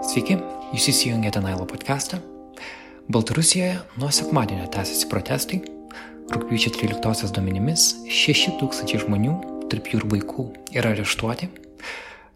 Sveiki, 0.00 0.38
jūs 0.72 0.86
įsijungėte 0.88 1.42
Nailo 1.44 1.66
podcastą. 1.68 2.22
Baltarusijoje 3.12 3.74
nuo 4.00 4.08
sekmadienio 4.08 4.64
tęsiasi 4.72 5.08
protestai. 5.10 5.58
Rūpiučio 6.32 6.72
13 6.72 7.34
duomenimis 7.36 7.84
6 8.08 8.54
tūkstančiai 8.62 9.02
žmonių, 9.02 9.34
tarp 9.68 9.90
jų 9.92 10.00
ir 10.00 10.06
vaikų, 10.14 10.46
yra 10.72 10.94
areštuoti. 10.94 11.50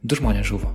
Du 0.05 0.19
žmonės 0.20 0.50
žuvo. 0.50 0.74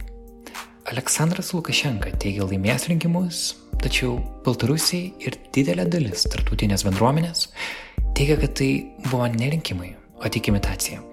Aleksandras 0.90 1.54
Lukašenka 1.54 2.16
teigia 2.18 2.50
laimės 2.50 2.88
rinkimus, 2.90 3.44
tačiau 3.86 4.18
Baltarusiai 4.48 5.14
ir 5.22 5.38
didelė 5.54 5.86
dalis 5.94 6.26
tartutinės 6.26 6.88
bendruomenės 6.90 7.52
teigia, 8.18 8.42
kad 8.42 8.58
tai 8.58 8.72
buvo 9.06 9.30
ne 9.30 9.54
rinkimai, 9.54 9.94
o 10.18 10.34
tik 10.34 10.50
imitacija. 10.50 11.06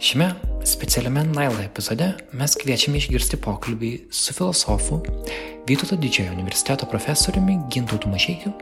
Šiame 0.00 0.30
specialiame 0.64 1.24
Naila 1.24 1.60
epizode 1.60 2.06
mes 2.32 2.54
kviečiame 2.56 2.96
išgirsti 2.96 3.36
pokalbį 3.44 3.90
su 4.16 4.32
filosofu 4.32 4.96
Vytauto 5.68 5.98
didžiojo 6.00 6.32
universiteto 6.32 6.88
profesoriumi 6.88 7.58
Gintautu 7.68 8.08
Mašeikiu. 8.08 8.54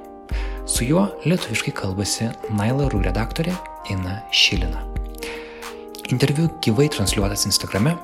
Su 0.66 0.88
juo 0.88 1.04
lietuviškai 1.24 1.76
kalbasi 1.78 2.26
Naila 2.50 2.88
Rū 2.90 3.04
redaktorė 3.06 3.54
Ina 3.94 4.18
Šilina. 4.34 4.82
Interviu 6.10 6.50
gyvai 6.66 6.88
transliuotas 6.90 7.46
Instagrame, 7.46 7.94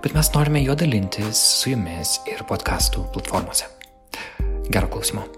bet 0.00 0.16
mes 0.16 0.32
norime 0.32 0.64
jo 0.64 0.72
dalintis 0.72 1.44
su 1.60 1.74
jumis 1.74 2.22
ir 2.32 2.40
podkastų 2.48 3.04
platformose. 3.12 3.68
Gero 4.72 4.88
klausimo. 4.88 5.28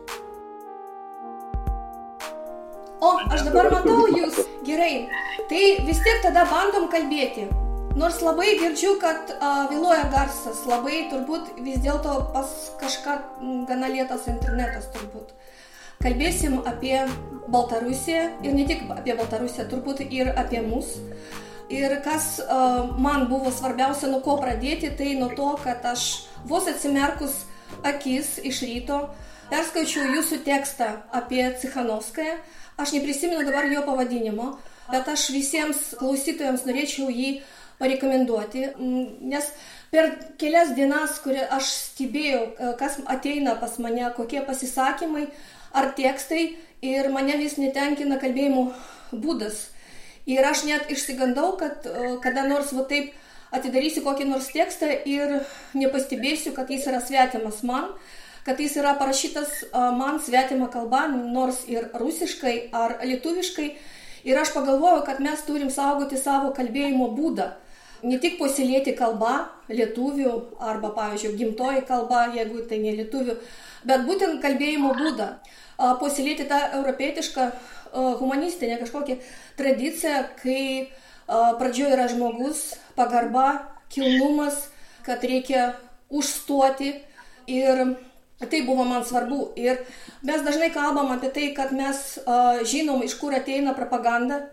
O, 3.04 3.10
aš 3.28 3.44
dabar 3.44 3.68
matau 3.72 4.06
jūs 4.08 4.38
gerai. 4.64 5.06
Tai 5.50 5.62
vis 5.84 6.00
tiek 6.04 6.22
tada 6.24 6.46
bandom 6.48 6.88
kalbėti. 6.92 7.50
Nors 8.00 8.16
labai 8.24 8.56
girdžiu, 8.58 8.96
kad 9.02 9.28
uh, 9.34 9.66
vėluoja 9.70 10.08
garsas, 10.10 10.64
labai 10.66 11.04
turbūt 11.12 11.52
vis 11.62 11.82
dėlto 11.84 12.14
pas 12.34 12.54
kažką 12.80 13.18
gana 13.68 13.90
lėtas 13.92 14.24
internetas 14.32 14.88
turbūt. 14.96 15.34
Kalbėsim 16.02 16.56
apie 16.66 16.96
Baltarusiją 17.52 18.24
ir 18.42 18.56
ne 18.56 18.64
tik 18.66 18.82
apie 18.96 19.14
Baltarusiją, 19.20 19.68
turbūt 19.70 20.02
ir 20.08 20.32
apie 20.32 20.64
mus. 20.64 20.96
Ir 21.72 21.94
kas 22.04 22.38
uh, 22.42 22.90
man 23.00 23.28
buvo 23.30 23.52
svarbiausia, 23.54 24.08
nuo 24.10 24.24
ko 24.24 24.38
pradėti, 24.40 24.90
tai 24.98 25.14
nuo 25.20 25.30
to, 25.36 25.52
kad 25.62 25.84
aš 25.92 26.08
vos 26.48 26.66
atsimerkus 26.72 27.44
akis 27.84 28.38
iš 28.44 28.64
ryto 28.64 29.04
perskaičiau 29.52 30.12
jūsų 30.16 30.40
tekstą 30.46 30.90
apie 31.14 31.46
Cichanovskają. 31.60 32.36
Aš 32.76 32.92
neprisimenu 32.96 33.44
dabar 33.46 33.68
jo 33.70 33.84
pavadinimo, 33.86 34.54
bet 34.90 35.08
aš 35.08 35.28
visiems 35.34 35.92
klausytojams 36.00 36.64
norėčiau 36.66 37.06
jį 37.12 37.36
parekomenduoti, 37.78 38.64
nes 39.30 39.50
per 39.92 40.10
kelias 40.38 40.72
dienas, 40.74 41.18
kurie 41.22 41.44
aš 41.54 41.70
stebėjau, 41.70 42.74
kas 42.80 42.98
ateina 43.10 43.54
pas 43.60 43.76
mane, 43.82 44.06
kokie 44.16 44.42
pasisakymai 44.46 45.28
ar 45.74 45.92
tekstai 45.98 46.56
ir 46.82 47.10
mane 47.14 47.38
vis 47.38 47.56
netenkina 47.62 48.18
kalbėjimo 48.22 48.66
būdas. 49.12 49.68
Ir 50.26 50.42
aš 50.46 50.64
net 50.66 50.90
išsigandau, 50.90 51.54
kad 51.60 51.86
kada 52.24 52.46
nors 52.48 52.72
va 52.72 52.86
taip 52.90 53.12
atidarysiu 53.54 54.02
kokį 54.02 54.26
nors 54.30 54.50
tekstą 54.50 54.90
ir 55.06 55.38
nepastebėsiu, 55.78 56.54
kad 56.56 56.70
jis 56.70 56.88
yra 56.90 57.02
svetimas 57.04 57.62
man, 57.62 57.92
kad 58.44 58.60
jis 58.60 58.76
yra 58.76 58.94
parašytas 59.00 59.64
man 59.72 60.20
svetima 60.20 60.68
kalba, 60.70 61.06
nors 61.08 61.64
ir 61.68 61.88
rusiškai 61.96 62.56
ar 62.72 62.98
lietuviškai. 63.04 63.68
Ir 64.24 64.38
aš 64.40 64.54
pagalvojau, 64.54 65.02
kad 65.04 65.20
mes 65.20 65.42
turim 65.44 65.70
saugoti 65.72 66.16
savo 66.16 66.52
kalbėjimo 66.56 67.10
būdą. 67.16 67.50
Ne 68.04 68.16
tik 68.20 68.38
puoselėti 68.38 68.92
kalbą, 68.96 69.46
lietuvių 69.68 70.32
arba, 70.60 70.90
pavyzdžiui, 70.96 71.36
gimtoji 71.40 71.84
kalba, 71.88 72.26
jeigu 72.36 72.64
tai 72.68 72.78
ne 72.82 72.92
lietuvių, 73.00 73.36
bet 73.88 74.04
būtent 74.08 74.40
kalbėjimo 74.44 74.92
būdą. 74.96 75.28
Puoselėti 76.00 76.44
tą 76.48 76.60
europietišką 76.80 77.48
humanistinę 78.20 78.76
kažkokią 78.80 79.16
tradiciją, 79.56 80.20
kai 80.40 80.90
pradžioje 81.26 81.96
yra 81.96 82.08
žmogus, 82.12 82.74
pagarba, 82.96 83.70
kilnumas, 83.92 84.68
kad 85.06 85.24
reikia 85.24 85.74
užstoti 86.12 86.92
ir 87.48 87.84
Tai 88.50 88.60
buvo 88.66 88.84
man 88.88 89.04
svarbu. 89.04 89.52
Ir 89.56 89.80
mes 90.22 90.42
dažnai 90.44 90.72
kalbam 90.74 91.12
apie 91.14 91.30
tai, 91.34 91.52
kad 91.56 91.72
mes 91.72 92.18
uh, 92.24 92.60
žinom, 92.66 93.04
iš 93.04 93.16
kur 93.20 93.34
ateina 93.36 93.74
propaganda. 93.76 94.44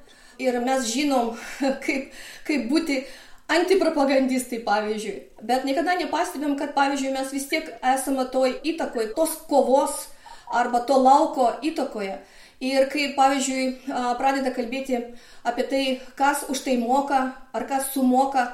Ir 0.41 0.57
mes 0.63 0.87
žinom, 0.89 1.35
kaip, 1.85 2.15
kaip 2.47 2.69
būti 2.71 3.03
antipropagandistai, 3.51 4.61
pavyzdžiui. 4.65 5.17
Bet 5.43 5.67
niekada 5.67 5.97
nepastebėm, 5.99 6.55
kad, 6.59 6.73
pavyzdžiui, 6.77 7.13
mes 7.15 7.33
vis 7.35 7.47
tiek 7.51 7.67
esame 7.93 8.25
toj 8.31 8.55
įtakoje, 8.73 9.11
tos 9.17 9.35
kovos 9.49 10.07
arba 10.51 10.83
to 10.87 10.97
lauko 10.99 11.51
įtakoje. 11.63 12.19
Ir 12.61 12.85
kai, 12.93 13.11
pavyzdžiui, 13.17 13.91
pradeda 14.19 14.51
kalbėti 14.53 14.99
apie 15.47 15.63
tai, 15.65 15.83
kas 16.15 16.45
už 16.51 16.61
tai 16.61 16.77
moka 16.77 17.31
ar 17.57 17.65
kas 17.69 17.89
sumoka, 17.95 18.51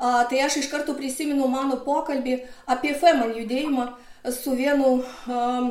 tai 0.00 0.40
aš 0.40 0.62
iš 0.62 0.70
karto 0.72 0.94
prisimenu 0.96 1.48
mano 1.52 1.76
pokalbį 1.84 2.38
apie 2.64 2.94
FEMAN 2.96 3.34
judėjimą, 3.36 3.90
su 4.28 4.54
vienu 4.56 5.00
um, 5.00 5.70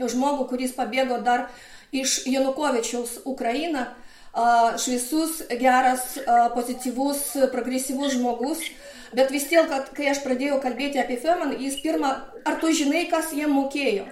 žmogu, 0.00 0.46
kuris 0.48 0.72
pabėgo 0.76 1.20
dar 1.24 1.48
iš 1.92 2.22
Janukovičiaus 2.30 3.20
Ukrainą, 3.28 3.86
uh, 3.90 4.78
šviesus, 4.80 5.42
geras, 5.60 6.14
uh, 6.20 6.48
pozityvus, 6.54 7.36
progresyvus 7.52 8.16
žmogus. 8.16 8.64
Bet 9.12 9.32
vis 9.34 9.48
tiek, 9.50 9.66
kad 9.66 9.90
kai 9.96 10.06
aš 10.12 10.22
pradėjau 10.22 10.60
kalbėti 10.62 11.00
apie 11.02 11.18
Feman, 11.18 11.56
jis 11.58 11.80
pirmą, 11.82 12.14
ar 12.46 12.58
tu 12.62 12.70
žinai, 12.70 13.08
kas 13.10 13.34
jiem 13.34 13.50
mokėjo? 13.50 14.06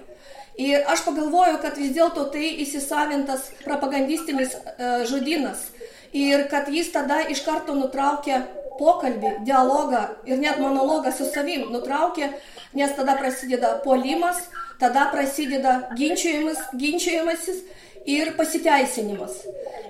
Ir 0.59 0.83
aš 0.91 1.05
pagalvojau, 1.05 1.61
kad 1.63 1.77
vis 1.79 1.93
dėlto 1.95 2.25
tai 2.33 2.49
įsisavintas 2.65 3.47
propagandistinis 3.63 4.57
uh, 4.59 5.05
žodynas. 5.07 5.69
Ir 6.11 6.47
kad 6.51 6.67
jis 6.73 6.89
tada 6.91 7.21
iš 7.31 7.45
karto 7.45 7.77
nutraukė 7.77 8.41
pokalbį, 8.79 9.35
dialogą 9.47 10.05
ir 10.29 10.39
net 10.41 10.61
monologą 10.63 11.11
su 11.15 11.27
savim 11.29 11.67
nutraukė, 11.73 12.31
nes 12.79 12.95
tada 12.97 13.17
prasideda 13.19 13.75
polimas, 13.83 14.47
tada 14.79 15.09
prasideda 15.13 15.75
ginčiajimas, 15.99 16.63
ginčiajimasis 16.79 17.63
ir 18.09 18.33
pasiteisinimas. 18.37 19.43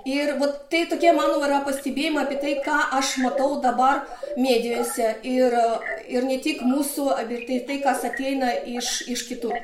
Ir 0.09 0.35
vat, 0.39 0.63
tai 0.72 0.85
tokie 0.89 1.11
mano 1.16 1.39
yra 1.45 1.61
pastebėjimai 1.66 2.25
apie 2.25 2.39
tai, 2.41 2.55
ką 2.66 2.78
aš 2.97 3.17
matau 3.23 3.59
dabar 3.63 4.03
medijose 4.38 5.13
ir, 5.28 5.55
ir 6.09 6.25
ne 6.28 6.39
tik 6.44 6.63
mūsų, 6.66 7.11
bet 7.29 7.45
tai, 7.49 7.59
tai 7.67 7.81
kas 7.83 8.07
ateina 8.09 8.55
iš, 8.78 9.03
iš 9.11 9.28
kitur. 9.29 9.59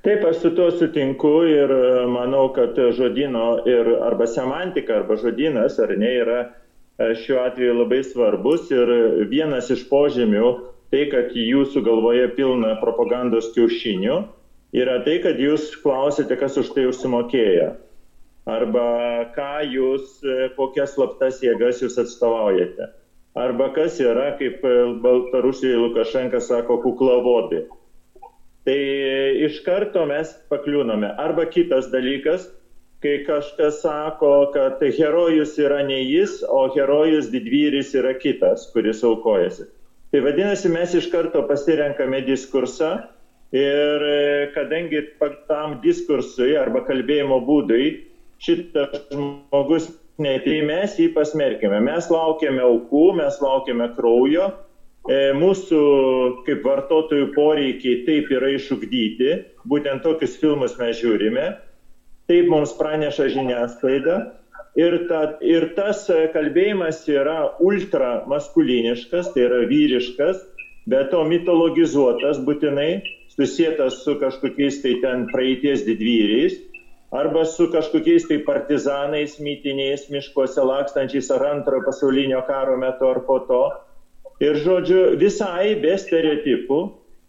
Taip, 0.00 0.22
aš 0.24 0.38
su 0.40 0.54
tuo 0.56 0.70
sutinku 0.72 1.42
ir 1.44 1.72
manau, 2.08 2.46
kad 2.56 2.78
žodino 2.96 3.60
ir 3.68 3.90
arba 4.00 4.28
semantika, 4.30 5.02
arba 5.02 5.18
žodinas, 5.20 5.76
ar 5.82 5.92
ne, 6.00 6.14
yra 6.22 6.40
E, 6.44 6.69
šiuo 6.98 7.40
atveju 7.44 7.76
labai 7.78 8.02
svarbus 8.04 8.70
ir 8.74 8.90
vienas 9.30 9.70
iš 9.72 9.86
požymių, 9.90 10.50
tai 10.90 11.06
kad 11.12 11.34
jūsų 11.36 11.84
galvoje 11.86 12.26
pilna 12.36 12.74
propagandos 12.82 13.52
kiaušinių, 13.54 14.16
yra 14.76 14.98
tai, 15.06 15.20
kad 15.24 15.38
jūs 15.40 15.70
klausite, 15.84 16.36
kas 16.36 16.58
už 16.60 16.72
tai 16.74 16.88
užsimokėjo. 16.90 17.72
Arba 18.50 19.30
ką 19.36 19.52
jūs, 19.70 20.16
e, 20.24 20.48
kokias 20.56 20.96
slaptas 20.96 21.42
jėgas 21.44 21.82
jūs 21.84 21.98
atstovaujate. 22.00 22.88
Arba 23.38 23.68
kas 23.76 24.00
yra, 24.02 24.32
kaip 24.40 24.64
Baltarusijai 25.04 25.78
Lukašenka 25.78 26.40
sako, 26.42 26.80
kuklavodi. 26.82 27.62
Tai 28.66 28.80
iš 29.46 29.60
karto 29.64 30.02
mes 30.08 30.32
pakliūname. 30.50 31.12
Arba 31.20 31.46
kitas 31.46 31.92
dalykas, 31.92 32.48
kai 33.00 33.24
kažkas 33.24 33.80
sako, 33.82 34.50
kad 34.54 34.82
herojus 34.98 35.56
yra 35.58 35.82
ne 35.86 36.02
jis, 36.04 36.42
o 36.48 36.66
herojus 36.74 37.30
didvyris 37.32 37.94
yra 37.96 38.12
kitas, 38.18 38.66
kuris 38.74 39.04
aukojasi. 39.04 39.70
Tai 40.10 40.20
vadinasi, 40.26 40.68
mes 40.68 40.94
iš 40.98 41.08
karto 41.12 41.42
pasirenkame 41.48 42.20
diskursą 42.26 42.96
ir 43.56 44.04
e, 44.04 44.50
kadangi 44.54 45.04
tam 45.48 45.78
diskursui 45.84 46.56
arba 46.58 46.82
kalbėjimo 46.86 47.40
būdui 47.46 47.86
šitas 48.42 49.06
žmogus 49.12 49.88
netai 50.20 50.60
mes 50.66 50.98
jį 50.98 51.10
pasmerkime. 51.14 51.80
Mes 51.86 52.10
laukiame 52.12 52.62
aukų, 52.66 53.06
mes 53.20 53.38
laukiame 53.40 53.88
kraujo, 53.96 54.50
e, 55.08 55.22
mūsų 55.38 55.80
kaip 56.46 56.66
vartotojų 56.66 57.32
poreikiai 57.38 58.04
taip 58.04 58.30
yra 58.34 58.52
išugdyti, 58.58 59.32
būtent 59.70 60.04
tokius 60.04 60.36
filmus 60.42 60.76
mes 60.82 61.00
žiūrime 61.00 61.48
taip 62.30 62.46
mums 62.50 62.76
praneša 62.78 63.26
žiniasklaida. 63.34 64.20
Ir, 64.78 64.94
ta, 65.10 65.20
ir 65.42 65.72
tas 65.74 66.04
kalbėjimas 66.30 67.02
yra 67.10 67.56
ultra 67.58 68.20
maskuliniškas, 68.30 69.32
tai 69.34 69.48
yra 69.48 69.64
vyriškas, 69.66 70.44
bet 70.90 71.10
to 71.10 71.24
mitologizuotas 71.26 72.38
būtinai, 72.46 73.00
susijęs 73.34 73.98
su 74.04 74.14
kažkokiais 74.20 74.78
tai 74.84 74.94
ten 75.02 75.26
praeities 75.32 75.82
didvyriais, 75.88 76.54
arba 77.10 77.42
su 77.44 77.66
kažkokiais 77.72 78.28
tai 78.30 78.38
partizanais 78.46 79.36
mytiniais 79.42 80.06
miškuose 80.14 80.62
lakstančiais 80.62 81.30
ar 81.34 81.48
antrojo 81.50 81.88
pasaulinio 81.88 82.44
karo 82.46 82.78
metu 82.78 83.10
ar 83.10 83.24
po 83.26 83.40
to. 83.50 83.64
Ir 84.40 84.56
žodžiu, 84.62 85.18
visai 85.20 85.74
be 85.82 85.98
stereotipų 85.98 86.80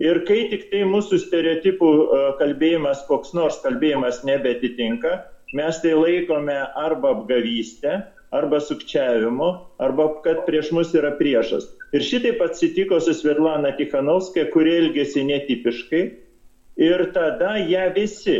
Ir 0.01 0.23
kai 0.25 0.47
tik 0.49 0.63
tai 0.71 0.81
mūsų 0.89 1.19
stereotipų 1.21 1.89
e, 1.93 2.21
kalbėjimas, 2.39 3.03
koks 3.05 3.35
nors 3.37 3.59
kalbėjimas 3.61 4.23
nebetitinka, 4.25 5.11
mes 5.53 5.77
tai 5.83 5.91
laikome 5.93 6.55
arba 6.79 7.11
apgavystę, 7.13 7.99
arba 8.33 8.61
sukčiavimu, 8.63 9.49
arba 9.83 10.07
kad 10.25 10.41
prieš 10.47 10.71
mus 10.73 10.95
yra 10.97 11.11
priešas. 11.19 11.67
Ir 11.93 12.05
šitaip 12.07 12.41
atsitiko 12.41 12.97
su 13.03 13.13
Svetlana 13.13 13.75
Tikhanovskaja, 13.77 14.47
kuri 14.55 14.73
elgėsi 14.79 15.25
netipiškai. 15.27 16.03
Ir 16.81 17.03
tada 17.13 17.57
ją 17.69 17.89
visi, 17.93 18.37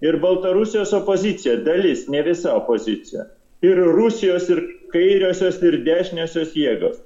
ir 0.00 0.20
Baltarusijos 0.22 0.94
opozicija, 0.96 1.58
dalis, 1.66 2.06
ne 2.08 2.22
visa 2.24 2.54
opozicija, 2.56 3.26
ir 3.66 3.82
Rusijos, 3.98 4.48
ir 4.54 4.64
kairiosios, 4.94 5.60
ir 5.66 5.82
dešiniosios 5.84 6.56
jėgos 6.56 7.02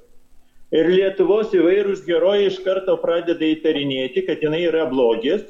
Ir 0.71 0.87
Lietuvos 0.87 1.55
įvairūs 1.57 2.05
herojai 2.07 2.47
iš 2.47 2.61
karto 2.63 2.95
pradeda 3.03 3.43
įtarinėti, 3.43 4.23
kad 4.29 4.43
jinai 4.45 4.63
yra 4.69 4.85
blogis. 4.91 5.43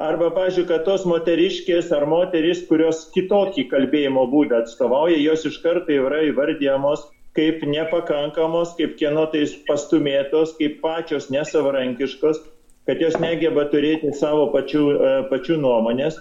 Arba, 0.00 0.30
pažiūrėjau, 0.32 0.68
kad 0.70 0.84
tos 0.84 1.04
moteriškės 1.08 1.90
ar 1.96 2.04
moteris, 2.08 2.62
kurios 2.68 3.06
kitokį 3.14 3.66
kalbėjimo 3.70 4.26
būdą 4.32 4.62
atstovauja, 4.64 5.16
jos 5.20 5.44
iš 5.48 5.60
karto 5.64 5.92
yra 5.92 6.22
įvardyjamos 6.30 7.04
kaip 7.36 7.64
nepakankamos, 7.68 8.72
kaip 8.78 8.96
kieno 9.00 9.26
tais 9.32 9.52
pastumėtos, 9.68 10.54
kaip 10.56 10.78
pačios 10.80 11.28
nesavarankiškos, 11.32 12.40
kad 12.88 13.02
jos 13.02 13.18
negeba 13.20 13.66
turėti 13.72 14.12
savo 14.16 14.48
pačių, 14.54 14.84
e, 14.96 15.12
pačių 15.32 15.58
nuomonės. 15.60 16.16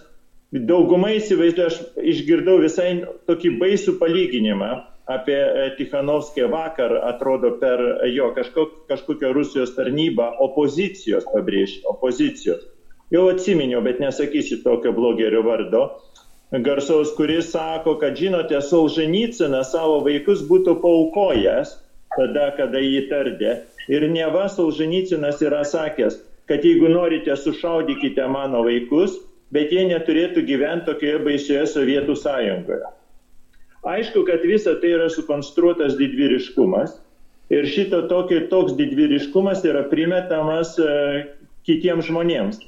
Daugumai 0.56 1.16
įsivaizduoju, 1.20 1.72
aš 1.72 1.80
išgirdau 2.16 2.58
visai 2.64 2.90
tokį 3.30 3.56
baisų 3.62 3.96
palyginimą 4.02 4.74
apie 5.12 5.38
e, 5.38 5.70
Tikhanovskiją 5.78 6.50
vakar, 6.50 6.98
atrodo, 7.10 7.56
per 7.62 7.82
jo 8.14 8.32
kažkok, 8.36 8.88
kažkokią 8.90 9.34
Rusijos 9.36 9.76
tarnybą 9.78 10.32
opozicijos, 10.48 11.28
pabrėžiu, 11.34 11.84
opozicijos. 11.94 12.66
Jau 13.14 13.28
atsiminiau, 13.30 13.84
bet 13.86 14.02
nesakysiu 14.02 14.64
tokio 14.64 14.94
blogerio 14.96 15.44
vardo. 15.46 15.86
Garsaus, 16.66 17.12
kuris 17.18 17.52
sako, 17.52 17.96
kad 18.02 18.18
žinote, 18.18 18.58
Solženicinas 18.62 19.74
savo 19.74 20.00
vaikus 20.06 20.42
būtų 20.50 20.78
paukojęs 20.82 21.76
tada, 22.16 22.50
kada 22.58 22.82
jį 22.82 23.06
tardė. 23.12 23.56
Ir 23.92 24.08
neva 24.10 24.48
Solženicinas 24.50 25.42
yra 25.46 25.62
sakęs, 25.68 26.18
kad 26.50 26.66
jeigu 26.66 26.90
norite, 26.90 27.34
sušaudykite 27.38 28.26
mano 28.32 28.64
vaikus, 28.66 29.20
bet 29.54 29.74
jie 29.74 29.86
neturėtų 29.90 30.46
gyventi 30.48 30.90
tokioje 30.90 31.22
baisioje 31.26 31.66
Sovietų 31.70 32.18
sąjungoje. 32.18 32.95
Aišku, 33.86 34.24
kad 34.26 34.42
visa 34.42 34.74
tai 34.82 34.96
yra 34.98 35.10
sukonstruotas 35.14 35.94
didvyriškumas 36.00 36.96
ir 37.54 37.68
šito 37.70 38.02
tokio, 38.10 38.40
toks 38.50 38.74
didvyriškumas 38.80 39.62
yra 39.70 39.84
primetamas 39.92 40.74
e, 40.82 40.88
kitiems 41.68 42.10
žmonėms. 42.10 42.64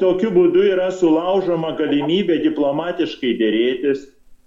Tokiu 0.00 0.32
būdu 0.32 0.64
yra 0.70 0.88
sulaužoma 0.96 1.74
galimybė 1.76 2.40
diplomatiškai 2.46 3.34
dėrėtis, 3.36 4.06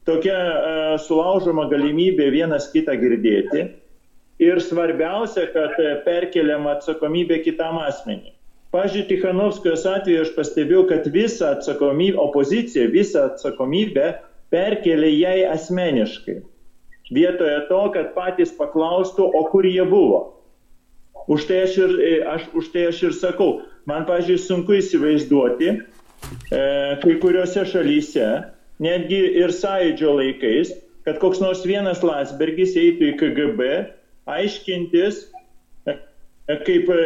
tokia 0.10 0.36
e, 0.36 0.76
sulaužoma 1.06 1.68
galimybė 1.70 2.32
vienas 2.34 2.72
kitą 2.74 2.98
girdėti 2.98 3.68
ir 4.42 4.62
svarbiausia, 4.66 5.46
kad 5.54 5.78
e, 5.78 5.94
perkeliama 6.08 6.80
atsakomybė 6.80 7.44
kitam 7.46 7.78
asmeniui. 7.86 8.34
Pavyzdžiui, 8.74 9.06
Tikhanovskijos 9.14 9.86
atveju 9.88 10.26
aš 10.26 10.32
pastebėjau, 10.36 10.88
kad 10.90 11.06
visą 11.14 11.54
atsakomybę, 11.56 12.18
opozicija 12.20 12.90
visą 12.92 13.30
atsakomybę 13.30 14.16
perkelė 14.56 15.12
jai 15.12 15.40
asmeniškai. 15.52 16.40
Vietoje 17.14 17.58
to, 17.70 17.82
kad 17.94 18.14
patys 18.16 18.54
paklaustų, 18.56 19.28
o 19.28 19.44
kur 19.52 19.68
jie 19.68 19.84
buvo. 19.86 20.22
Už 21.30 21.46
tai 21.50 21.66
aš 21.66 21.78
ir, 21.84 21.94
aš, 22.30 22.48
už 22.58 22.72
tai 22.74 22.88
aš 22.90 23.04
ir 23.10 23.14
sakau, 23.18 23.50
man, 23.90 24.06
pažiūrėjau, 24.10 24.42
sunku 24.46 24.78
įsivaizduoti, 24.78 25.70
e, 25.76 26.64
kai 27.02 27.16
kuriuose 27.22 27.66
šalyse, 27.70 28.26
netgi 28.82 29.22
ir 29.42 29.54
sąjūdžio 29.54 30.16
laikais, 30.22 30.74
kad 31.06 31.22
koks 31.22 31.42
nors 31.42 31.62
vienas 31.66 32.02
Lasbergis 32.06 32.74
eitų 32.78 33.12
į 33.12 33.16
KGB 33.22 33.70
aiškintis, 34.38 35.24
e, 35.90 35.98
kaip 36.50 36.90
e, 36.94 37.02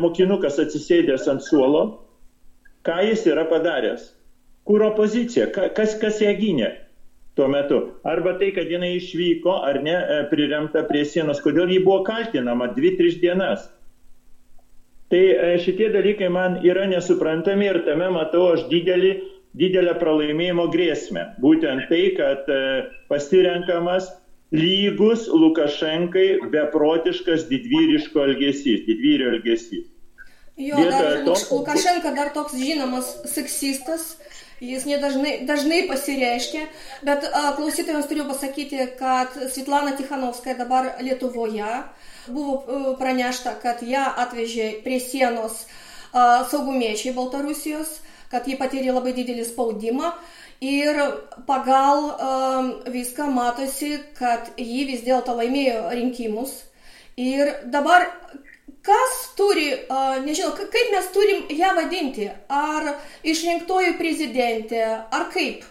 mokinukas 0.00 0.60
atsisėdęs 0.60 1.28
ant 1.32 1.44
suolo, 1.44 1.86
ką 2.84 3.00
jis 3.10 3.24
yra 3.32 3.48
padaręs 3.48 4.12
kur 4.64 4.82
opozicija, 4.82 5.50
kas, 5.52 5.96
kas 6.00 6.20
ją 6.24 6.32
gynė 6.38 6.70
tuo 7.34 7.48
metu. 7.48 7.80
Arba 8.06 8.36
tai, 8.38 8.52
kad 8.54 8.70
jinai 8.70 8.94
išvyko 8.98 9.58
ar 9.66 9.80
ne, 9.82 9.94
e, 9.94 10.18
priremta 10.30 10.84
prie 10.88 11.04
sienos, 11.08 11.42
kodėl 11.44 11.72
ji 11.74 11.80
buvo 11.84 12.02
kaltinama 12.06 12.70
dvi, 12.76 12.94
tris 12.98 13.18
dienas. 13.22 13.68
Tai 15.10 15.22
e, 15.22 15.54
šitie 15.62 15.90
dalykai 15.94 16.30
man 16.32 16.60
yra 16.66 16.86
nesuprantami 16.90 17.68
ir 17.70 17.82
tame 17.86 18.10
matau 18.14 18.52
aš 18.54 18.68
didelį, 18.70 19.14
didelę 19.58 19.96
pralaimėjimo 20.00 20.68
grėsmę. 20.74 21.32
Būtent 21.42 21.88
tai, 21.90 22.04
kad 22.18 22.50
e, 22.50 22.60
pasirenkamas 23.10 24.12
lygus 24.54 25.26
Lukašenkai 25.30 26.28
beprotiškas 26.52 27.48
didvyriško 27.50 28.22
elgesys, 28.28 28.86
didvyrio 28.86 29.34
elgesys. 29.34 29.90
Jo, 30.56 30.78
dar, 30.78 31.24
to... 31.26 31.34
Lukašenka 31.50 32.12
dar 32.14 32.30
toks 32.34 32.54
žinomas 32.54 33.08
seksistas, 33.26 34.14
Jis 34.64 34.86
nedažnai 34.88 35.34
dažnai 35.48 35.82
pasireiškia, 35.90 36.64
bet 37.04 37.26
klausytojams 37.58 38.08
turiu 38.08 38.24
pasakyti, 38.28 38.80
kad 38.98 39.34
Svetlana 39.52 39.92
Tikhanovskaja 39.98 40.56
dabar 40.62 40.92
Lietuvoje 41.04 41.82
buvo 42.28 42.94
pranešta, 43.00 43.58
kad 43.62 43.82
ją 43.84 44.04
atvežė 44.24 44.70
prie 44.84 45.00
sienos 45.02 45.66
saugumiečiai 46.14 47.14
Baltarusijos, 47.14 47.98
kad 48.30 48.46
ji 48.48 48.56
patyrė 48.58 48.94
labai 48.94 49.12
didelį 49.16 49.44
spaudimą 49.48 50.12
ir 50.64 51.00
pagal 51.46 52.06
a, 52.10 52.28
viską 52.90 53.28
matosi, 53.34 53.98
kad 54.18 54.52
ji 54.56 54.86
vis 54.90 55.04
dėlto 55.06 55.34
laimėjo 55.36 55.90
rinkimus. 55.92 56.54
Ir 57.20 57.50
dabar 57.70 58.08
Kas 58.84 59.12
turi, 59.38 59.70
nežinau, 60.26 60.52
kaip 60.58 60.90
mes 60.92 61.06
turim 61.14 61.46
ją 61.56 61.70
vadinti? 61.78 62.26
Ar 62.52 62.90
išrinktoji 63.24 63.94
prezidentė, 63.96 64.82
ar 65.08 65.30
kaip? 65.32 65.64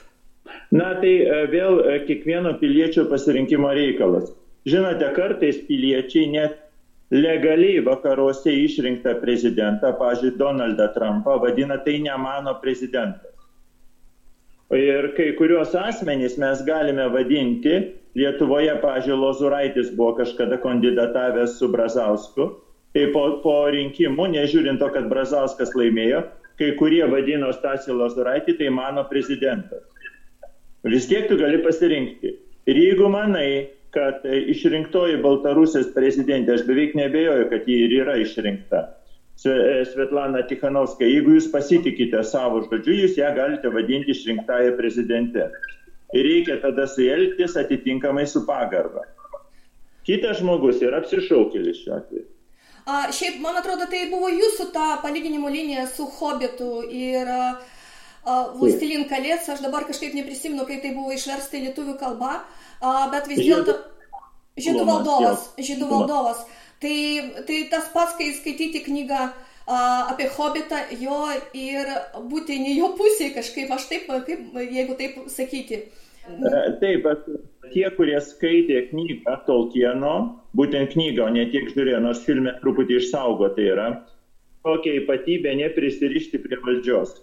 Na 0.74 0.95
tai 0.98 1.13
vėl 1.51 1.77
kiekvieno 2.07 2.56
piliečio 2.57 3.06
pasirinkimo 3.12 3.69
reikalas. 3.77 4.31
Žinote, 4.65 5.12
kartais 5.13 5.60
piliečiai 5.68 6.31
net 6.33 6.57
legaliai 7.13 7.83
vakaruose 7.86 8.50
išrinktą 8.63 9.19
prezidentą, 9.21 9.94
pažiūrėjau, 9.99 10.40
Donaldą 10.40 10.90
Trumpą, 10.95 11.38
vadina 11.44 11.78
tai 11.85 11.99
ne 12.02 12.16
mano 12.18 12.56
prezidentas. 12.64 13.30
Ir 14.73 15.11
kai 15.14 15.35
kuriuos 15.38 15.76
asmenys 15.78 16.40
mes 16.42 16.66
galime 16.66 17.06
vadinti, 17.14 17.99
Lietuvoje, 18.18 18.73
pažiūrėjau, 18.81 19.21
Lozuraitis 19.21 19.94
buvo 19.94 20.16
kažkada 20.19 20.57
kandidatavęs 20.61 21.59
su 21.59 21.69
Brazausku, 21.69 22.49
po, 23.14 23.23
po 23.44 23.56
rinkimų, 23.73 24.30
nežiūrint 24.35 24.81
to, 24.81 24.90
kad 24.94 25.09
Brazauskas 25.09 25.73
laimėjo, 25.78 26.23
kai 26.62 26.73
kurie 26.78 27.04
vadino 27.09 27.50
Stasį 27.56 27.95
Lazuraitį, 27.97 28.57
tai 28.59 28.69
mano 28.73 29.06
prezidentas. 29.09 29.85
Vis 30.85 31.07
tiek 31.09 31.30
tu 31.30 31.38
gali 31.40 31.62
pasirinkti. 31.64 32.35
Ir 32.69 32.80
jeigu 32.80 33.07
manai, 33.12 33.69
kad 33.95 34.26
išrinktoji 34.26 35.21
Baltarusijos 35.23 35.94
prezidentė, 35.95 36.57
aš 36.57 36.68
beveik 36.68 36.94
nebejoju, 36.97 37.47
kad 37.52 37.69
ji 37.69 37.80
ir 37.85 37.95
yra 38.02 38.18
išrinkta, 38.21 38.83
Svetlana 39.38 40.44
Tikhanovska, 40.47 41.06
jeigu 41.09 41.33
jūs 41.38 41.50
pasitikite 41.52 42.21
savo 42.28 42.62
žodžiu, 42.68 42.94
jūs 43.02 43.18
ją 43.18 43.31
galite 43.35 43.71
vadinti 43.73 44.14
išrinktąją 44.14 44.76
prezidentę. 44.78 45.50
Ir 46.14 46.28
reikia 46.30 46.59
tada 46.62 46.85
su 46.88 47.02
elgtis 47.09 47.57
atitinkamai 47.57 48.28
su 48.30 48.44
pagarba. 48.45 49.07
Kitas 50.06 50.38
žmogus 50.44 50.83
yra 50.85 51.02
apsišaukėlis 51.02 51.81
šiuo 51.81 51.97
atveju. 51.97 52.28
A, 52.83 53.06
šiaip, 53.16 53.37
man 53.44 53.56
atrodo, 53.56 53.87
tai 53.87 54.09
buvo 54.11 54.28
jūsų 54.28 54.68
ta 54.75 54.97
palyginimo 55.04 55.47
linija 55.52 55.85
su 55.87 56.07
Hobbitu 56.18 56.81
ir 56.92 57.30
Vlastilin 58.23 59.06
kalės. 59.07 59.47
Aš 59.52 59.63
dabar 59.63 59.87
kažkaip 59.87 60.16
neprisimenu, 60.18 60.66
kai 60.68 60.81
tai 60.83 60.92
buvo 60.95 61.16
išversta 61.16 61.59
į 61.59 61.69
lietuvių 61.69 61.95
kalbą, 62.02 62.33
a, 62.83 62.92
bet 63.13 63.30
vis 63.31 63.40
dėlto 63.44 63.78
žydų 64.59 64.83
valdovas. 64.90 65.47
Žydų 65.59 65.90
valdovas. 65.90 66.44
Tai, 66.83 66.97
tai 67.47 67.63
tas 67.71 67.87
pats, 67.94 68.18
kai 68.19 68.33
skaityti 68.35 68.83
knygą 68.83 69.21
a, 69.23 69.31
apie 70.11 70.28
Hobbitą, 70.35 70.83
jo 70.99 71.23
ir 71.56 71.87
būti 72.19 72.59
ne 72.59 72.75
jo 72.75 72.92
pusėje 72.99 73.31
kažkaip, 73.40 73.71
aš 73.71 73.87
taip, 73.94 74.11
kaip, 74.28 74.59
jeigu 74.59 74.99
taip 74.99 75.23
sakyti. 75.31 75.85
Taip, 76.83 77.07
bet 77.07 77.28
tie, 77.71 77.87
kurie 77.95 78.19
skaitė 78.23 78.90
knygą 78.92 79.40
Tolkieno, 79.47 80.43
būtent 80.57 80.94
knygą, 80.94 81.28
o 81.28 81.33
ne 81.33 81.45
tiek 81.52 81.69
žiūrėjo, 81.74 82.00
nors 82.04 82.24
filme 82.26 82.56
truputį 82.62 83.00
išsaugota 83.00 83.62
yra, 83.62 83.88
tokia 84.66 84.98
ypatybė 85.02 85.56
neprisirišti 85.60 86.42
prie 86.44 86.60
valdžios. 86.66 87.18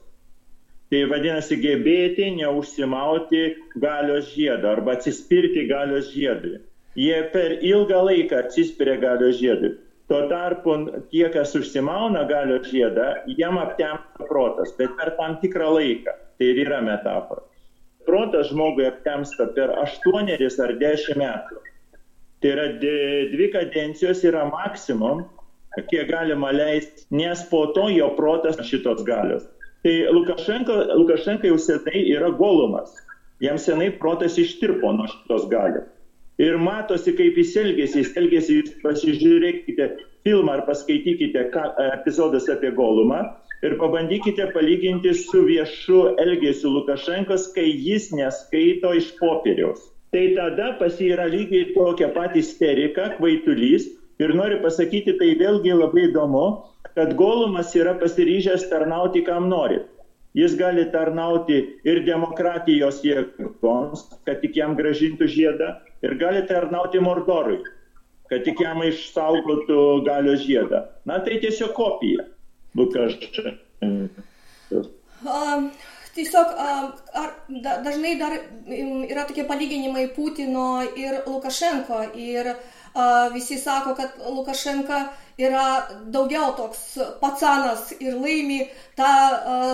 Tai 0.90 1.04
vadinasi 1.12 1.60
gebėti 1.62 2.32
neužsimauti 2.40 3.44
galios 3.82 4.32
žiedą 4.34 4.72
arba 4.74 4.96
atsispirti 4.98 5.68
galios 5.70 6.10
žiedui. 6.10 6.58
Jie 6.98 7.20
per 7.30 7.60
ilgą 7.62 8.00
laiką 8.08 8.40
atsispiria 8.42 8.96
galios 8.98 9.38
žiedui. 9.38 9.76
Tuo 10.10 10.24
tarpu 10.26 10.74
tie, 11.12 11.28
kas 11.30 11.52
užsimauna 11.54 12.24
galio 12.26 12.56
žiedą, 12.66 13.04
jiem 13.30 13.60
aptemsta 13.62 14.26
protas, 14.26 14.72
bet 14.74 14.96
per 14.98 15.12
tam 15.14 15.36
tikrą 15.38 15.68
laiką. 15.76 16.16
Tai 16.34 16.48
ir 16.50 16.58
yra 16.64 16.80
metafora. 16.82 17.44
Protas 18.08 18.48
žmogui 18.50 18.88
aptemsta 18.88 19.46
per 19.54 19.70
8 19.78 20.32
ar 20.34 20.74
10 20.82 21.20
metų. 21.20 21.60
Tai 22.40 22.50
yra 22.54 22.66
dvi 22.80 23.50
kadencijos 23.52 24.24
yra 24.24 24.46
maksimum, 24.48 25.26
kiek 25.90 26.08
galima 26.08 26.50
leisti, 26.54 27.04
nes 27.12 27.42
po 27.50 27.66
to 27.76 27.88
jo 27.92 28.08
protas 28.16 28.60
šitos 28.64 29.04
galios. 29.04 29.44
Tai 29.84 29.94
Lukašenka, 30.12 30.76
Lukašenka 30.96 31.48
jau 31.48 31.58
senai 31.60 32.04
yra 32.14 32.30
golumas. 32.36 32.92
Jam 33.40 33.56
senai 33.60 33.90
protas 34.00 34.38
ištirpo 34.40 34.92
nuo 34.92 35.08
šitos 35.08 35.46
galios. 35.52 35.88
Ir 36.40 36.56
matosi, 36.56 37.12
kaip 37.16 37.36
jis 37.36 37.52
elgėsi. 37.60 38.00
Jis 38.00 38.16
elgėsi, 38.16 38.56
jūs 38.58 38.74
pasižiūrėkite 38.80 39.88
filmą 40.24 40.56
ar 40.56 40.64
paskaitykite 40.68 41.46
ką, 41.52 41.64
epizodus 41.98 42.48
apie 42.52 42.72
golumą 42.76 43.20
ir 43.64 43.76
pabandykite 43.80 44.46
palyginti 44.54 45.12
su 45.16 45.44
viešu 45.44 46.02
elgesiu 46.24 46.72
Lukašenkos, 46.78 47.50
kai 47.56 47.68
jis 47.68 48.08
neskaito 48.16 48.94
iš 48.96 49.12
popieriaus. 49.20 49.89
Tai 50.10 50.24
tada 50.34 50.72
pas 50.80 50.96
jį 50.98 51.12
yra 51.14 51.28
lygiai 51.30 51.70
tokia 51.74 52.10
pat 52.14 52.34
isterika, 52.38 53.12
kvaitulys. 53.18 53.86
Ir 54.20 54.34
noriu 54.36 54.58
pasakyti, 54.60 55.14
tai 55.16 55.30
vėlgi 55.40 55.72
labai 55.72 56.10
įdomu, 56.10 56.44
kad 56.92 57.14
Golumas 57.16 57.70
yra 57.78 57.94
pasiryžęs 58.00 58.66
tarnauti 58.72 59.22
kam 59.24 59.48
nori. 59.48 59.78
Jis 60.36 60.54
gali 60.58 60.84
tarnauti 60.92 61.60
ir 61.88 62.02
demokratijos 62.06 63.00
jėgoms, 63.06 64.04
kad 64.28 64.42
tik 64.42 64.58
jam 64.60 64.76
gražintų 64.78 65.26
žiedą, 65.30 65.70
ir 66.06 66.14
gali 66.20 66.42
tarnauti 66.46 67.00
Mordorui, 67.02 67.62
kad 68.30 68.44
tik 68.46 68.60
jam 68.62 68.84
išsaugotų 68.86 69.80
galios 70.06 70.44
žiedą. 70.44 70.84
Na 71.08 71.18
tai 71.24 71.40
tiesiog 71.42 71.72
kopija. 71.78 72.28
Lukašenka. 72.78 73.56
Um, 74.70 75.70
tiesiog 76.14 76.54
um, 76.54 76.92
ar, 77.18 77.32
da, 77.62 77.78
dažnai 77.84 78.16
dar 78.18 78.36
um, 78.36 79.02
yra 79.04 79.24
tokie 79.28 79.44
palyginimai 79.48 80.08
Putino 80.14 80.82
ir 80.96 81.22
Lukašenko. 81.26 82.02
Ir 82.14 82.52
uh, 82.52 83.32
visi 83.34 83.58
sako, 83.58 83.94
kad 83.98 84.20
Lukašenka 84.26 85.00
yra 85.40 85.66
daugiau 86.12 86.52
toks 86.56 86.98
pacanas 87.20 87.90
ir 87.98 88.18
laimi 88.20 88.60
tą 88.98 89.10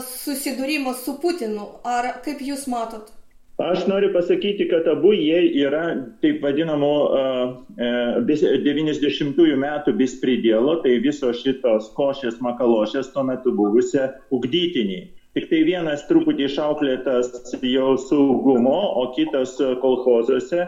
susidūrimą 0.09 0.95
su 1.03 1.19
Putinu. 1.23 1.69
Ar 1.85 2.17
kaip 2.25 2.43
jūs 2.45 2.67
matot? 2.71 3.13
Aš 3.57 3.87
noriu 3.89 4.11
pasakyti, 4.13 4.67
kad 4.69 4.85
abu 4.93 5.15
jie 5.17 5.39
yra 5.65 5.85
taip 6.21 6.43
vadinamo 6.45 6.91
uh, 7.09 7.55
90-ųjų 8.29 9.57
metų 9.63 9.95
bispridėlo, 9.97 10.75
tai 10.85 10.99
visos 11.01 11.41
šitos 11.41 11.89
košės 11.97 12.37
makalošės 12.45 13.09
tuo 13.15 13.25
metu 13.25 13.55
buvusią 13.57 14.11
ugdytiniai. 14.29 15.07
Tik 15.37 15.51
tai 15.51 15.59
vienas 15.69 16.07
truputį 16.09 16.47
išauklėtas 16.49 17.57
jau 17.61 17.91
saugumo, 18.01 18.79
o 18.97 19.11
kitas 19.13 19.59
kolhozuose 19.83 20.65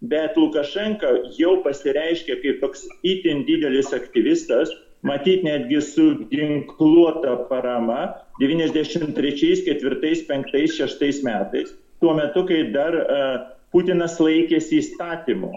bet 0.00 0.36
Lukašenka 0.36 1.08
jau 1.36 1.60
pasireiškia 1.64 2.38
kaip 2.40 2.60
toks 2.60 2.86
itin 3.04 3.44
didelis 3.48 3.92
aktyvistas, 3.96 4.72
matyt 5.04 5.44
netgi 5.44 5.80
su 5.84 6.06
ginkluota 6.32 7.36
parama 7.48 8.14
93, 8.40 9.64
4, 9.68 10.00
5, 10.28 10.52
6 10.76 11.24
metais, 11.24 11.74
tuo 12.00 12.14
metu, 12.16 12.44
kai 12.48 12.62
dar 12.72 12.96
uh, 12.96 13.40
Putinas 13.70 14.16
laikėsi 14.18 14.80
įstatymų 14.80 15.52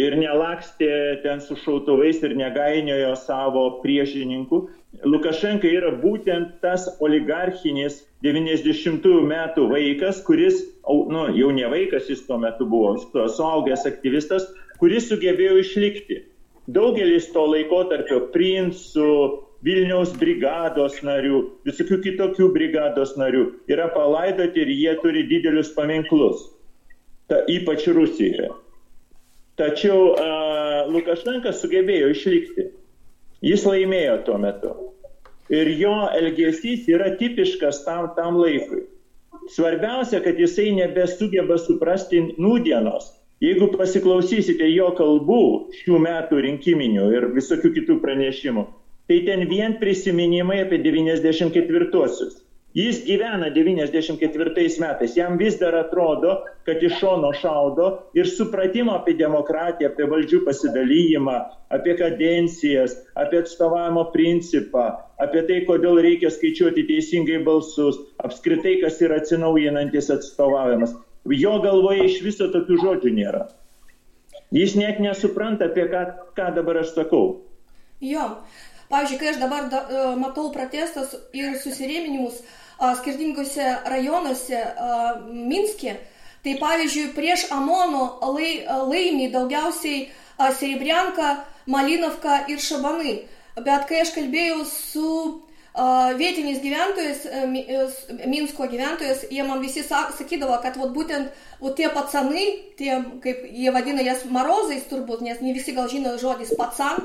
ir 0.00 0.16
nelakstė 0.16 1.20
ten 1.24 1.42
su 1.44 1.56
šautuvais 1.60 2.22
ir 2.24 2.34
negainiojo 2.38 3.12
savo 3.20 3.64
priešininkų. 3.82 4.62
Lukašenka 5.08 5.68
yra 5.68 5.92
būtent 6.02 6.58
tas 6.64 6.86
oligarchinis 7.00 8.02
90-ųjų 8.24 9.22
metų 9.28 9.68
vaikas, 9.72 10.20
kuris, 10.26 10.60
nu, 10.86 11.26
jau 11.36 11.52
ne 11.54 11.68
vaikas 11.72 12.10
jis 12.12 12.24
tuo 12.26 12.38
metu 12.40 12.68
buvo, 12.68 12.96
suaugęs 13.12 13.86
aktyvistas, 13.88 14.48
kuris 14.80 15.08
sugebėjo 15.10 15.58
išlikti. 15.62 16.22
Daugelis 16.72 17.32
to 17.34 17.46
laikotarpio 17.50 18.28
princų, 18.34 19.08
Vilniaus 19.62 20.10
brigados 20.18 20.96
narių, 21.06 21.36
visokių 21.68 22.00
kitokių 22.02 22.48
brigados 22.54 23.12
narių 23.14 23.44
yra 23.70 23.86
palaidoti 23.94 24.64
ir 24.64 24.72
jie 24.74 24.94
turi 25.04 25.22
didelius 25.30 25.70
paminklus, 25.76 26.48
ta, 27.30 27.44
ypač 27.46 27.86
Rusijoje. 27.94 28.50
Tačiau 29.60 30.12
uh, 30.12 30.88
Lukašenka 30.92 31.52
sugebėjo 31.52 32.12
išlikti. 32.14 32.70
Jis 33.42 33.66
laimėjo 33.66 34.16
tuo 34.26 34.38
metu 34.40 34.72
ir 35.52 35.68
jo 35.76 35.94
elgesys 36.16 36.86
yra 36.88 37.12
tipiškas 37.20 37.82
tam, 37.86 38.12
tam 38.16 38.38
laikui. 38.40 38.86
Svarbiausia, 39.52 40.22
kad 40.22 40.38
jisai 40.38 40.70
nebesugeba 40.76 41.58
suprasti 41.58 42.22
nūdienos. 42.38 43.10
Jeigu 43.42 43.72
pasiklausysite 43.74 44.68
jo 44.70 44.92
kalbų 44.94 45.42
šių 45.80 45.98
metų 46.04 46.44
rinkiminių 46.46 47.08
ir 47.16 47.26
visokių 47.34 47.72
kitų 47.74 47.98
pranešimų, 48.04 48.62
tai 49.10 49.18
ten 49.26 49.42
vien 49.50 49.74
prisiminimai 49.80 50.60
apie 50.62 50.78
94-osius. 50.84 52.38
Jis 52.74 53.02
gyvena 53.04 53.50
94 53.52 54.80
metais, 54.80 55.16
jam 55.16 55.36
vis 55.36 55.58
dar 55.60 55.74
atrodo, 55.76 56.38
kad 56.64 56.80
iš 56.82 56.94
šono 57.02 57.32
šaudo 57.36 57.88
ir 58.16 58.28
supratimo 58.28 58.94
apie 58.96 59.12
demokratiją, 59.18 59.90
apie 59.92 60.06
valdžių 60.08 60.40
pasidalyjimą, 60.46 61.34
apie 61.76 61.92
kadencijas, 61.98 62.94
apie 63.12 63.42
atstovavimo 63.42 64.06
principą, 64.14 64.86
apie 65.20 65.42
tai, 65.50 65.58
kodėl 65.68 66.00
reikia 66.06 66.30
skaičiuoti 66.32 66.86
teisingai 66.88 67.42
balsus, 67.44 67.98
apskritai, 68.24 68.78
kas 68.80 69.02
yra 69.04 69.20
atsinaujinantis 69.20 70.08
atstovavimas. 70.16 70.96
Jo 71.28 71.58
galvoje 71.60 72.08
iš 72.08 72.22
viso 72.24 72.48
tokių 72.56 72.80
žodžių 72.86 73.14
nėra. 73.20 73.44
Jis 74.52 74.78
net 74.80 74.96
nesupranta, 75.00 75.68
apie 75.68 75.90
ką, 75.92 76.06
ką 76.40 76.48
dabar 76.56 76.80
aš 76.80 76.96
sakau. 76.96 77.42
Jo, 78.00 78.30
pavyzdžiui, 78.88 79.20
kai 79.20 79.30
aš 79.36 79.44
dabar 79.44 79.68
da, 79.68 79.84
matau 80.20 80.48
protestus 80.56 81.14
ir 81.36 81.54
susirėminimus, 81.60 82.40
uh, 82.40 82.58
skirtingose 82.78 83.68
rajonuose 83.90 84.64
Minske. 85.28 85.96
Tai 86.42 86.56
pavyzdžiui, 86.58 87.12
prieš 87.14 87.46
Amono 87.54 88.18
lai, 88.34 88.64
laimi 88.66 89.28
daugiausiai 89.30 90.08
Serebrianka, 90.58 91.44
Malinovka 91.70 92.42
ir 92.50 92.58
Šabanai. 92.58 93.20
Bet 93.62 93.86
kai 93.86 94.00
aš 94.02 94.10
kalbėjau 94.16 94.64
su 94.66 95.10
vietiniais 96.18 96.60
gyventojais, 96.60 97.26
Minsko 98.26 98.66
gyventojais, 98.68 99.24
jie 99.30 99.42
man 99.42 99.60
visi 99.60 99.82
sakydavo, 99.82 100.58
kad 100.62 100.76
vat, 100.76 100.90
būtent 100.92 101.30
vat, 101.60 101.76
tie 101.76 101.88
pacanai, 101.88 102.46
tie, 102.76 102.98
kaip 103.22 103.46
jie 103.48 103.70
vadina 103.72 104.02
jas 104.02 104.24
marozais 104.28 104.84
turbūt, 104.90 105.22
nes 105.22 105.40
ne 105.40 105.52
visi 105.52 105.72
gal 105.72 105.88
žino 105.88 106.18
žodis 106.20 106.52
pacan, 106.58 107.00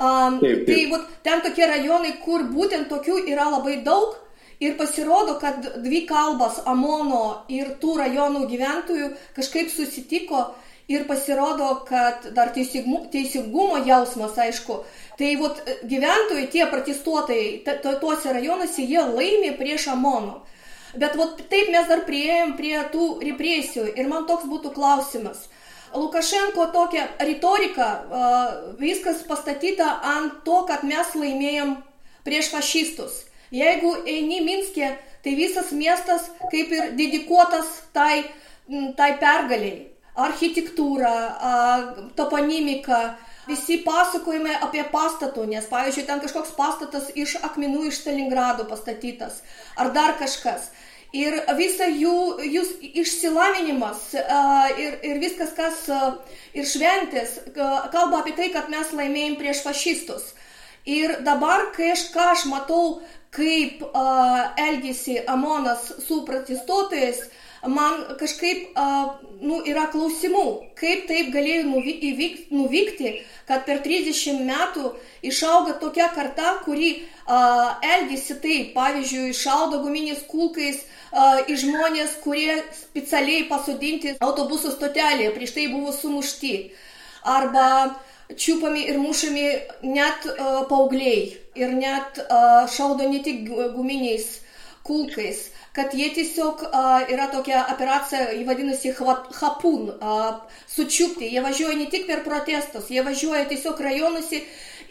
um, 0.00 0.38
taip, 0.40 0.64
taip. 0.64 0.66
tai 0.70 0.86
vat, 0.92 1.10
ten 1.22 1.44
tokie 1.44 1.66
rajonai, 1.68 2.14
kur 2.24 2.48
būtent 2.48 2.88
tokių 2.88 3.26
yra 3.28 3.50
labai 3.52 3.82
daug 3.84 4.16
Ir 4.60 4.74
pasirodo, 4.78 5.36
kad 5.38 5.62
dvi 5.84 6.02
kalbas 6.06 6.58
Amono 6.66 7.44
ir 7.48 7.76
tų 7.78 8.00
rajonų 8.00 8.46
gyventojų 8.50 9.12
kažkaip 9.36 9.70
susitiko 9.70 10.48
ir 10.90 11.04
pasirodo, 11.06 11.68
kad 11.86 12.26
dar 12.34 12.50
teisingumo, 12.54 13.04
teisingumo 13.12 13.78
jausmas, 13.86 14.34
aišku. 14.34 14.80
Tai 15.18 15.30
vat, 15.42 15.60
gyventojai, 15.86 16.48
tie 16.50 16.66
protestuotojai 16.70 17.78
tuose 18.00 18.34
rajonuose, 18.34 18.82
jie 18.82 19.04
laimė 19.04 19.52
prieš 19.60 19.90
Amono. 19.94 20.40
Bet 20.98 21.14
vat, 21.20 21.38
taip 21.52 21.70
mes 21.70 21.86
dar 21.86 22.02
prieėjom 22.08 22.56
prie 22.58 22.74
tų 22.92 23.06
represijų 23.28 23.92
ir 23.94 24.10
man 24.10 24.26
toks 24.26 24.48
būtų 24.50 24.72
klausimas. 24.74 25.46
Lukašenko 25.94 26.66
tokia 26.72 27.06
retorika, 27.22 27.88
viskas 28.80 29.22
pastatyta 29.28 30.00
ant 30.16 30.42
to, 30.44 30.64
kad 30.68 30.82
mes 30.84 31.14
laimėjom 31.14 31.78
prieš 32.26 32.50
fašistus. 32.52 33.27
Jeigu 33.54 33.94
eini 34.04 34.42
Minske, 34.44 34.90
tai 35.24 35.34
visas 35.36 35.72
miestas 35.72 36.28
kaip 36.50 36.72
ir 36.72 36.90
dedikuotas 36.98 37.70
tai, 37.96 38.26
tai 38.96 39.14
pergaliai. 39.20 39.86
Architektūra, 40.18 41.12
toponimika, 42.18 43.14
visi 43.46 43.78
pasakojimai 43.84 44.56
apie 44.66 44.82
pastatų, 44.90 45.44
nes, 45.46 45.68
pavyzdžiui, 45.70 46.06
ten 46.08 46.20
kažkoks 46.24 46.56
pastatas 46.58 47.06
iš 47.14 47.36
akmenų 47.46 47.84
iš 47.88 48.00
Stalingrado 48.02 48.66
pastatytas, 48.68 49.44
ar 49.78 49.92
dar 49.94 50.16
kažkas. 50.18 50.72
Ir 51.16 51.38
visa 51.56 51.86
jų, 51.88 52.16
jų 52.44 52.64
išsilavinimas 53.00 54.10
ir, 54.76 54.98
ir 55.06 55.22
viskas, 55.22 55.54
kas 55.56 55.86
ir 56.52 56.66
šventės, 56.68 57.38
kalba 57.54 58.20
apie 58.20 58.34
tai, 58.36 58.50
kad 58.52 58.68
mes 58.68 58.90
laimėjom 58.92 59.38
prieš 59.40 59.62
fašistus. 59.64 60.34
Ir 60.88 61.18
dabar, 61.24 61.70
kai 61.76 61.92
aš 61.94 62.06
ką 62.12 62.26
aš 62.34 62.44
matau 62.48 63.00
kaip 63.34 63.82
uh, 63.84 64.54
elgėsi 64.58 65.18
Amonas 65.28 65.90
su 66.06 66.22
protestuotojais, 66.28 67.20
man 67.68 68.04
kažkaip, 68.20 68.70
uh, 68.78 69.18
nu, 69.42 69.60
yra 69.68 69.88
klausimų, 69.92 70.46
kaip 70.78 71.06
taip 71.10 71.32
galėjo 71.34 71.66
nuvykti, 71.68 72.30
nuvykti 72.54 73.12
kad 73.48 73.64
per 73.68 73.80
30 73.84 74.42
metų 74.48 74.92
išauga 75.26 75.76
tokia 75.82 76.08
karta, 76.14 76.58
kuri 76.64 76.90
uh, 76.98 77.78
elgesi 77.84 78.38
taip, 78.42 78.74
pavyzdžiui, 78.76 79.36
šaudo 79.36 79.82
guminiais 79.84 80.24
kulkais 80.28 80.82
uh, 80.84 81.40
į 81.48 81.56
žmonės, 81.64 82.18
kurie 82.24 82.60
specialiai 82.76 83.48
pasodinti 83.50 84.18
autobusų 84.20 84.74
stotelėje, 84.76 85.32
prieš 85.36 85.56
tai 85.56 85.66
buvo 85.72 85.94
sumušti. 85.96 86.54
Arba 87.28 87.98
čiupami 88.36 88.84
ir 88.88 89.00
mušami 89.00 89.46
net 89.88 90.28
uh, 90.28 90.64
paaugliai 90.68 91.32
ir 91.58 91.74
net 91.76 92.22
uh, 92.24 92.64
šaudo 92.70 93.08
ne 93.10 93.22
tik 93.24 93.48
guminiais 93.76 94.38
kulkais 94.86 95.48
kad 95.78 95.94
jie 95.94 96.08
tiesiog 96.14 96.62
uh, 96.62 97.04
yra 97.12 97.28
tokia 97.30 97.60
operacija, 97.70 98.32
jį 98.34 98.44
vadinasi 98.48 98.90
hapun, 99.38 99.92
uh, 99.92 100.40
sučiupti. 100.66 101.28
Jie 101.30 101.42
važiuoja 101.44 101.76
ne 101.78 101.86
tik 101.92 102.08
per 102.08 102.24
protestus, 102.26 102.88
jie 102.90 103.04
važiuoja 103.06 103.44
tiesiog 103.52 103.78
rajonuose 103.86 104.42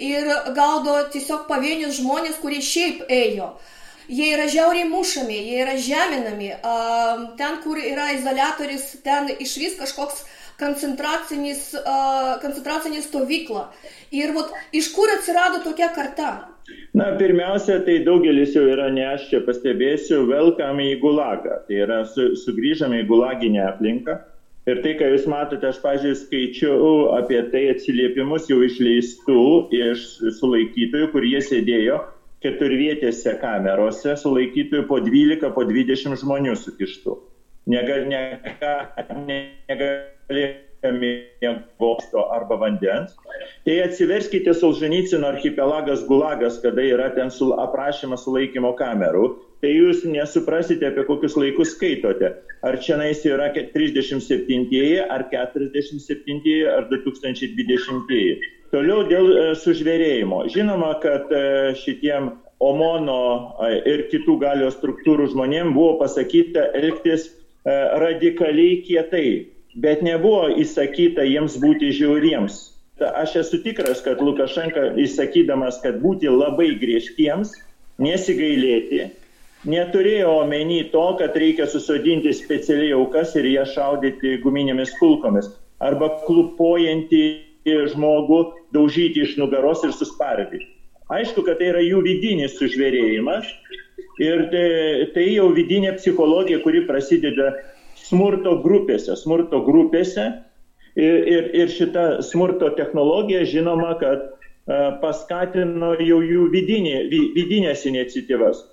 ir 0.08 0.30
gaudo 0.56 0.96
tiesiog 1.12 1.44
pavienius 1.50 2.00
žmonės, 2.00 2.40
kurie 2.40 2.62
šiaip 2.64 3.04
ėjo. 3.12 3.52
Jie 4.08 4.32
yra 4.38 4.48
žiauriai 4.48 4.88
mušami, 4.88 5.36
jie 5.50 5.62
yra 5.66 5.76
žeminami. 5.90 6.54
Uh, 6.56 7.28
ten, 7.40 7.60
kur 7.66 7.82
yra 7.84 8.14
izolatorius, 8.16 8.94
ten 9.04 9.34
iš 9.36 9.58
vis 9.60 9.76
kažkoks 9.82 10.24
koncentracinis, 10.62 11.74
uh, 11.82 12.38
koncentracinė 12.44 13.04
stovykla. 13.04 13.68
Ir 14.16 14.32
vat, 14.38 14.56
iš 14.72 14.94
kur 14.96 15.12
atsirado 15.18 15.60
tokia 15.68 15.92
karta? 15.98 16.38
Na, 16.98 17.12
pirmiausia, 17.20 17.78
tai 17.86 18.00
daugelis 18.06 18.56
jau 18.56 18.66
yra, 18.68 18.88
ne 18.92 19.06
aš 19.08 19.28
čia 19.30 19.44
pastebėsiu, 19.46 20.24
welcome 20.32 20.90
į 20.92 20.98
gulagą. 21.04 21.62
Tai 21.68 21.78
yra, 21.86 22.02
su, 22.10 22.32
sugrįžame 22.42 23.04
į 23.04 23.08
gulaginę 23.12 23.64
aplinką. 23.68 24.18
Ir 24.68 24.82
tai, 24.84 24.98
ką 25.00 25.14
jūs 25.14 25.28
matote, 25.32 25.70
aš, 25.70 25.80
pažiūrėjau, 25.80 26.20
skaičiau 26.26 26.92
apie 27.16 27.40
tai 27.54 27.64
atsiliepimus 27.72 28.50
jau 28.52 28.60
išleistų 28.66 29.40
iš 29.78 30.08
sulaikytojų, 30.42 31.12
kur 31.14 31.28
jie 31.28 31.40
sėdėjo 31.46 32.02
keturvietėse 32.44 33.38
kamerose, 33.42 34.18
sulaikytojų 34.20 34.86
po 34.90 35.00
12, 35.06 35.54
po 35.56 35.64
20 35.70 36.20
žmonių 36.22 36.58
sukištų. 36.60 37.16
Negal, 37.72 38.06
negal, 38.12 38.86
negal, 39.28 39.96
mėgosto 40.86 42.28
arba 42.34 42.58
vandens. 42.62 43.16
Tai 43.66 43.76
atsiverskite 43.84 44.54
Solženicino 44.54 45.28
archipelagas 45.28 46.06
Gulagas, 46.08 46.60
kada 46.64 46.82
yra 46.82 47.10
ten 47.16 47.32
sul, 47.34 47.56
aprašymas 47.60 48.26
sulaikymo 48.28 48.74
kamerų. 48.78 49.30
Tai 49.62 49.72
jūs 49.74 50.04
nesuprasite, 50.06 50.86
apie 50.86 51.04
kokius 51.08 51.38
laikus 51.40 51.74
skaitote. 51.74 52.36
Ar 52.66 52.78
čia 52.82 53.00
nais 53.02 53.24
yra 53.26 53.50
37-ieji, 53.56 55.00
ar 55.10 55.26
47-ieji, 55.32 56.68
ar 56.70 56.86
2020-ieji. 56.92 58.38
Toliau 58.74 59.06
dėl 59.08 59.32
e, 59.32 59.46
sužvėrėjimo. 59.58 60.44
Žinoma, 60.52 60.98
kad 61.04 61.32
e, 61.32 61.74
šitiem 61.80 62.34
Omono 62.64 63.56
e, 63.64 63.74
ir 63.90 64.08
kitų 64.12 64.38
galios 64.42 64.76
struktūrų 64.78 65.30
žmonėm 65.34 65.74
buvo 65.78 65.98
pasakyta 66.04 66.72
elgtis 66.78 67.32
radikaliai 67.68 68.78
kietai 68.86 69.57
bet 69.78 70.02
nebuvo 70.06 70.48
įsakyta 70.64 71.26
jiems 71.28 71.58
būti 71.62 71.94
žiauriems. 71.94 72.58
Aš 72.98 73.36
esu 73.44 73.62
tikras, 73.62 74.02
kad 74.02 74.22
Lukašenka 74.26 74.92
įsakydamas, 74.98 75.78
kad 75.84 76.00
būti 76.02 76.32
labai 76.34 76.72
griežtiems, 76.82 77.54
nesigailėti, 78.02 79.12
neturėjo 79.70 80.32
omeny 80.42 80.82
to, 80.94 81.06
kad 81.20 81.38
reikia 81.38 81.68
susodinti 81.70 82.34
specialiai 82.34 82.96
aukas 82.98 83.36
ir 83.38 83.46
ją 83.52 83.68
šaudyti 83.70 84.40
guminėmis 84.42 84.96
kulkomis 85.02 85.52
arba 85.84 86.10
klupojantį 86.26 87.24
žmogų 87.94 88.40
daužyti 88.74 89.26
iš 89.26 89.38
nugaros 89.38 89.84
ir 89.86 89.94
suspardyti. 89.94 90.66
Aišku, 91.14 91.44
kad 91.46 91.60
tai 91.60 91.72
yra 91.72 91.82
jų 91.84 92.02
vidinis 92.04 92.58
sužvėrėjimas 92.58 93.48
ir 94.24 94.48
tai, 94.52 94.68
tai 95.14 95.26
jau 95.30 95.52
vidinė 95.56 95.94
psichologija, 96.00 96.60
kuri 96.64 96.84
prasideda 96.88 97.54
smurto 98.08 98.58
grupėse, 98.64 99.16
smurto 99.20 99.62
grupėse. 99.66 100.28
Ir, 100.98 101.28
ir, 101.30 101.50
ir 101.54 101.70
šita 101.70 102.24
smurto 102.26 102.72
technologija 102.74 103.44
žinoma, 103.46 103.92
kad 104.02 104.24
paskatino 105.02 105.94
jau 106.02 106.20
jų 106.26 106.48
vidinė, 106.52 106.98
vidinės 107.36 107.86
iniciatyvas. 107.88 108.66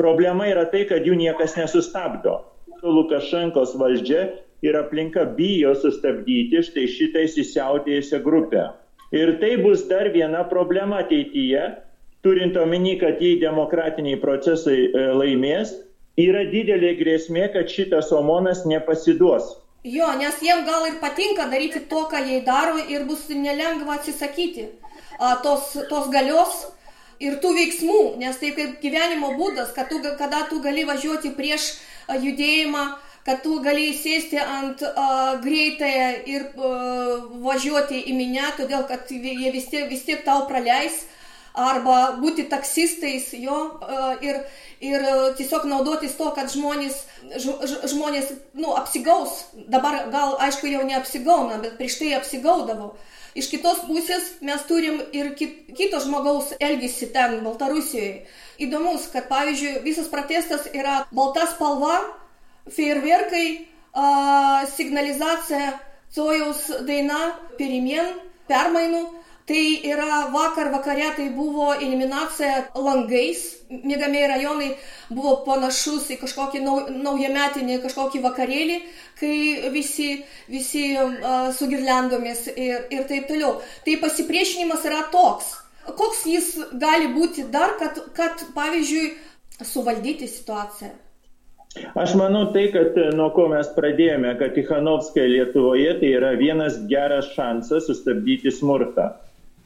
Problema 0.00 0.46
yra 0.48 0.64
tai, 0.72 0.86
kad 0.88 1.04
jų 1.04 1.18
niekas 1.18 1.58
nesustabdo. 1.58 2.38
Lukašenkos 2.82 3.76
valdžia 3.78 4.30
ir 4.64 4.78
aplinka 4.78 5.26
bijo 5.36 5.74
sustabdyti 5.76 6.62
štai 6.64 6.86
šitą 6.88 7.26
įsisiautėjusią 7.28 8.22
grupę. 8.24 8.70
Ir 9.12 9.36
tai 9.42 9.58
bus 9.60 9.84
dar 9.90 10.08
viena 10.14 10.40
problema 10.48 11.02
ateityje, 11.04 11.66
turint 12.24 12.56
omeny, 12.56 12.96
kad 13.00 13.20
jei 13.20 13.36
demokratiniai 13.42 14.16
procesai 14.22 14.86
e, 14.86 15.06
laimės, 15.12 15.74
yra 16.20 16.44
didelė 16.50 16.94
grėsmė, 16.98 17.48
kad 17.52 17.70
šitas 17.70 18.12
omonas 18.12 18.64
nepasiduos. 18.68 19.56
Jo, 19.82 20.12
nes 20.18 20.36
jiem 20.42 20.64
gal 20.66 20.86
ir 20.86 21.00
patinka 21.02 21.48
daryti 21.50 21.80
to, 21.90 22.04
ką 22.10 22.20
jie 22.26 22.42
daro 22.46 22.78
ir 22.78 23.04
bus 23.08 23.26
nelengva 23.28 23.96
atsisakyti 23.98 24.68
a, 25.18 25.40
tos, 25.42 25.72
tos 25.90 26.10
galios 26.12 26.68
ir 27.18 27.40
tų 27.42 27.54
veiksmų, 27.56 28.02
nes 28.20 28.38
tai 28.38 28.52
kaip 28.54 28.76
gyvenimo 28.82 29.32
būdas, 29.38 29.72
kad 29.74 29.90
tu, 29.90 29.98
kada 30.18 30.44
tu 30.50 30.60
gali 30.62 30.84
važiuoti 30.86 31.32
prieš 31.34 31.72
a, 32.06 32.14
judėjimą, 32.14 32.84
kad 33.26 33.42
tu 33.42 33.58
gali 33.64 33.90
sėsti 33.96 34.38
ant 34.38 34.84
a, 34.86 35.08
greitąją 35.42 36.06
ir 36.30 36.46
a, 36.46 36.70
važiuoti 37.42 38.04
į 38.06 38.14
minę, 38.20 38.52
todėl 38.60 38.86
kad 38.86 39.10
jie 39.10 39.50
vis 39.50 39.66
tiek, 39.72 39.88
vis 39.90 40.06
tiek 40.06 40.22
tau 40.28 40.46
praleis 40.46 41.02
arba 41.54 42.16
būti 42.20 42.46
taksistais 42.48 43.30
jo 43.36 43.58
ir, 44.24 44.42
ir 44.80 45.06
tiesiog 45.38 45.66
naudotis 45.68 46.16
to, 46.16 46.30
kad 46.36 46.52
žmonės, 46.52 47.02
žmonės 47.92 48.32
nu, 48.54 48.72
apsigaus. 48.76 49.46
Dabar 49.68 50.08
gal, 50.12 50.36
aišku, 50.40 50.70
jau 50.72 50.84
neapsigauna, 50.88 51.60
bet 51.62 51.76
prieš 51.80 51.98
tai 52.00 52.14
apsigaudavo. 52.18 52.94
Iš 53.32 53.48
kitos 53.48 53.84
pusės 53.88 54.34
mes 54.44 54.64
turim 54.68 54.98
ir 55.16 55.32
kit, 55.36 55.70
kito 55.76 56.00
žmogaus 56.04 56.50
elgesį 56.60 57.12
ten, 57.14 57.38
Baltarusijoje. 57.44 58.26
Įdomus, 58.60 59.06
kad 59.12 59.30
pavyzdžiui 59.30 59.80
visas 59.86 60.10
protestas 60.12 60.66
yra 60.76 61.06
balta 61.16 61.46
spalva, 61.48 61.96
fejerverkai, 62.68 63.46
signalizacija, 64.76 65.72
Cojaus 66.12 66.66
daina, 66.84 67.32
perimien, 67.56 68.10
permainų 68.44 69.06
Tai 69.46 69.62
yra 69.90 70.28
vakar 70.30 70.70
vakare 70.70 71.08
tai 71.16 71.24
buvo 71.34 71.72
eliminacija 71.74 72.68
langais, 72.78 73.40
mėgamieji 73.72 74.28
rajonai 74.30 74.68
buvo 75.10 75.32
panašus 75.46 76.12
į 76.14 76.20
kažkokį 76.20 76.60
nau, 76.62 76.76
naujametinį 76.94 77.80
kažkokį 77.82 78.20
vakarėlį, 78.22 78.76
kai 79.18 79.34
visi, 79.74 80.12
visi 80.52 80.84
uh, 80.94 81.50
su 81.56 81.66
girlendomis 81.72 82.44
ir, 82.54 82.86
ir 82.94 83.08
taip 83.10 83.26
toliau. 83.30 83.56
Tai 83.82 83.98
pasipriešinimas 84.04 84.86
yra 84.86 85.02
toks. 85.10 85.56
Koks 85.90 86.22
jis 86.30 86.52
gali 86.78 87.10
būti 87.10 87.48
dar, 87.50 87.74
kad, 87.82 87.98
kad 88.14 88.44
pavyzdžiui, 88.54 89.08
suvaldyti 89.66 90.30
situaciją? 90.30 90.92
Aš 91.98 92.14
manau 92.20 92.44
tai, 92.54 92.68
kad 92.70 92.94
nuo 93.16 93.30
ko 93.34 93.48
mes 93.50 93.66
pradėjome, 93.74 94.36
kad 94.38 94.54
Tichanovskая 94.54 95.26
Lietuvoje 95.26 95.96
tai 95.98 96.14
yra 96.20 96.32
vienas 96.38 96.78
geras 96.86 97.32
šansas 97.34 97.88
sustabdyti 97.88 98.52
smurtą. 98.52 99.10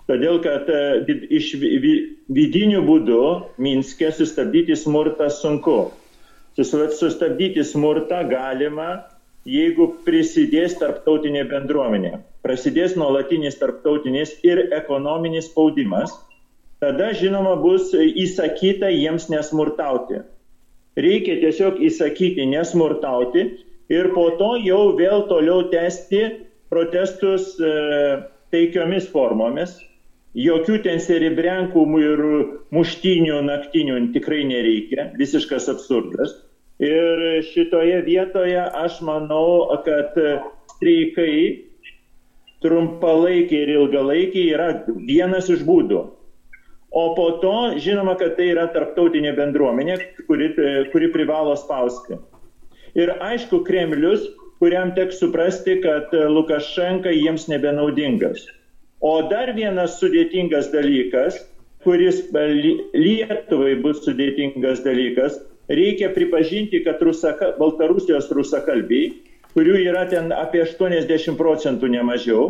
Todėl, 0.07 0.38
kad 0.42 0.69
e, 0.71 1.14
iš 1.35 1.57
vidinių 1.59 2.83
būdų 2.87 3.23
Minske 3.62 4.12
sustabdyti 4.14 4.77
smurtą 4.79 5.27
sunku. 5.35 5.90
Sustabdyti 6.57 7.64
smurtą 7.66 8.23
galima, 8.31 9.03
jeigu 9.47 9.88
prisidės 10.07 10.79
tarptautinė 10.79 11.42
bendruomenė. 11.51 12.21
Prasidės 12.47 12.95
nuolatinis 12.99 13.59
tarptautinis 13.59 14.37
ir 14.47 14.62
ekonominis 14.79 15.51
spaudimas. 15.51 16.14
Tada, 16.83 17.11
žinoma, 17.16 17.57
bus 17.59 17.90
įsakyta 17.97 18.92
jiems 18.92 19.27
nesmurtauti. 19.33 20.23
Reikia 20.97 21.40
tiesiog 21.42 21.81
įsakyti 21.83 22.47
nesmurtauti 22.49 23.42
ir 23.92 24.11
po 24.14 24.29
to 24.38 24.55
jau 24.62 24.95
vėl 24.97 25.27
toliau 25.29 25.66
tęsti 25.73 26.23
protestus 26.71 27.55
e, 27.61 27.75
taikiomis 28.55 29.09
formomis, 29.12 29.77
Jokių 30.37 30.83
ten 30.85 30.99
seribriankų 31.01 31.83
ir 32.03 32.22
muštinių 32.77 33.38
naktinių 33.46 34.01
tikrai 34.12 34.42
nereikia, 34.44 35.11
visiškas 35.16 35.70
absurdas. 35.72 36.35
Ir 36.83 37.40
šitoje 37.55 38.03
vietoje 38.05 38.61
aš 38.61 38.99
manau, 39.07 39.64
kad 39.87 40.12
streikai 40.75 41.64
trumpalaikiai 42.61 43.62
ir 43.64 43.72
ilgalaikiai 43.79 44.53
yra 44.53 44.68
vienas 45.09 45.49
iš 45.53 45.64
būdų. 45.64 46.03
O 46.96 47.05
po 47.16 47.27
to, 47.40 47.55
žinoma, 47.81 48.14
kad 48.20 48.37
tai 48.37 48.51
yra 48.53 48.66
tarptautinė 48.72 49.33
bendruomenė, 49.37 49.96
kuri, 50.29 50.53
kuri 50.92 51.11
privalo 51.12 51.57
spausti. 51.59 52.16
Ir 52.96 53.12
aišku, 53.25 53.62
Kremlius, 53.66 54.29
kuriam 54.61 54.92
teks 54.96 55.18
suprasti, 55.20 55.81
kad 55.85 56.12
Lukašenka 56.12 57.12
jiems 57.12 57.49
nebenaudingas. 57.53 58.46
O 59.01 59.21
dar 59.29 59.53
vienas 59.53 59.99
sudėtingas 60.01 60.71
dalykas, 60.73 61.37
kuris 61.85 62.23
Lietuvai 62.33 63.77
bus 63.83 64.01
sudėtingas 64.07 64.81
dalykas, 64.85 65.37
reikia 65.69 66.09
pripažinti, 66.15 66.81
kad 66.85 67.03
rusaka, 67.05 67.53
Baltarusijos 67.59 68.31
rusakalbiai, 68.33 69.13
kurių 69.57 69.77
yra 69.85 70.07
ten 70.09 70.33
apie 70.33 70.65
80 70.65 71.37
procentų 71.37 71.91
nemažiau, 71.93 72.49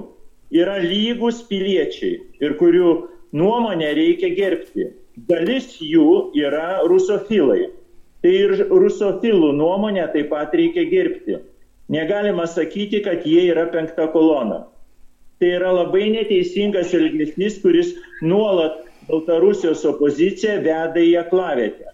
yra 0.54 0.78
lygus 0.78 1.42
piliečiai 1.48 2.20
ir 2.40 2.54
kurių 2.60 2.94
nuomonę 3.34 3.90
reikia 3.98 4.30
gerbti. 4.36 4.92
Dalis 5.26 5.78
jų 5.80 6.32
yra 6.36 6.82
rusofilai. 6.86 7.70
Tai 8.22 8.32
ir 8.32 8.66
rusofilų 8.70 9.52
nuomonę 9.56 10.06
taip 10.12 10.30
pat 10.30 10.54
reikia 10.54 10.86
gerbti. 10.90 11.40
Negalima 11.92 12.46
sakyti, 12.50 13.02
kad 13.04 13.26
jie 13.26 13.46
yra 13.52 13.66
penkta 13.72 14.08
kolona. 14.12 14.64
Tai 15.40 15.48
yra 15.58 15.72
labai 15.74 16.06
neteisingas 16.14 16.94
elgesys, 16.96 17.58
kuris 17.60 17.92
nuolat 18.24 18.84
Baltarusijos 19.06 19.84
opoziciją 19.86 20.56
veda 20.64 21.02
į 21.02 21.12
aklavietę. 21.20 21.92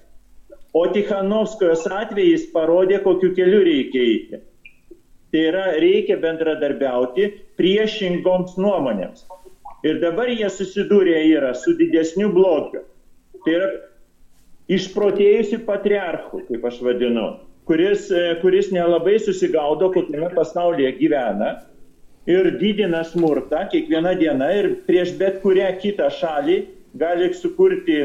O 0.72 0.86
Tikhanovskojos 0.94 1.84
atvejais 1.92 2.46
parodė, 2.54 3.02
kokiu 3.04 3.32
keliu 3.36 3.60
reikia 3.66 4.04
eiti. 4.06 4.40
Tai 5.32 5.42
yra, 5.50 5.64
reikia 5.80 6.16
bendradarbiauti 6.22 7.26
priešingoms 7.60 8.56
nuomonėms. 8.60 9.26
Ir 9.84 9.98
dabar 10.00 10.30
jie 10.30 10.48
susidūrė 10.52 11.18
yra 11.34 11.52
su 11.58 11.74
didesniu 11.76 12.30
blogiu. 12.32 12.84
Tai 13.42 13.56
yra 13.58 13.70
išprotėjusi 14.72 15.58
patriarchų, 15.66 16.44
kaip 16.48 16.66
aš 16.70 16.78
vadinu, 16.86 17.26
kuris, 17.68 18.06
e, 18.14 18.36
kuris 18.40 18.70
nelabai 18.72 19.18
susigaudo, 19.20 19.90
kokiame 19.92 20.30
pasaulyje 20.36 20.94
gyvena 21.00 21.56
ir 22.26 22.50
didina 22.58 23.02
smurtą 23.04 23.66
kiekvieną 23.72 24.14
dieną 24.18 24.50
ir 24.58 24.68
prieš 24.86 25.16
bet 25.18 25.40
kurią 25.42 25.70
kitą 25.82 26.10
šalį 26.20 26.58
gali 26.94 27.32
sukurti 27.34 27.98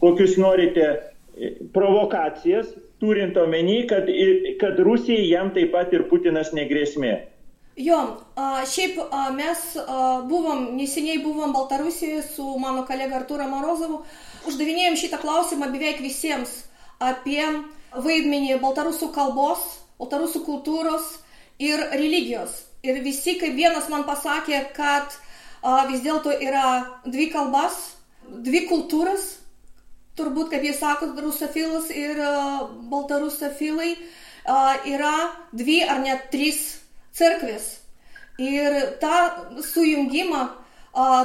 kokius 0.00 0.36
norite 0.36 0.86
e, 0.86 1.52
provokacijas, 1.72 2.72
turint 3.00 3.36
omeny, 3.36 3.84
kad, 3.88 4.10
kad 4.60 4.80
Rusijai 4.80 5.28
jam 5.28 5.52
taip 5.54 5.72
pat 5.72 5.92
ir 5.92 6.04
Putinas 6.10 6.52
negrėsmė. 6.56 7.14
Jo, 7.74 7.98
šiaip 8.70 9.00
mes 9.34 9.62
buvom, 10.30 10.76
neseniai 10.78 11.18
buvom 11.24 11.50
Baltarusijoje 11.56 12.20
su 12.22 12.44
mano 12.62 12.84
kolega 12.86 13.18
Artūra 13.18 13.48
Morozovu, 13.50 14.04
uždavinėjom 14.46 14.98
šitą 15.00 15.18
klausimą 15.24 15.72
beveik 15.72 15.98
visiems 16.04 16.52
apie 17.02 17.42
vaidmenį 17.94 18.60
baltarusų 18.62 19.10
kalbos, 19.16 19.64
baltarusų 19.98 20.44
kultūros 20.46 21.16
ir 21.58 21.82
religijos. 21.96 22.60
Ir 22.84 23.00
visi 23.04 23.38
kaip 23.40 23.56
vienas 23.56 23.88
man 23.88 24.04
pasakė, 24.04 24.60
kad 24.76 25.14
a, 25.62 25.86
vis 25.88 26.02
dėlto 26.04 26.34
yra 26.44 27.00
dvi 27.06 27.30
kalbas, 27.32 27.94
dvi 28.28 28.66
kultūras, 28.68 29.38
turbūt, 30.18 30.50
kaip 30.52 30.64
jis 30.64 30.78
sako, 30.78 31.10
rusofilas 31.18 31.88
ir 31.90 32.20
baltarusofilai, 32.90 33.94
yra 34.86 35.14
dvi 35.56 35.80
ar 35.88 36.02
net 36.04 36.28
trys 36.30 36.60
cerkvės. 37.16 37.80
Ir 38.38 38.76
tą 39.02 39.16
sujungimą 39.62 40.42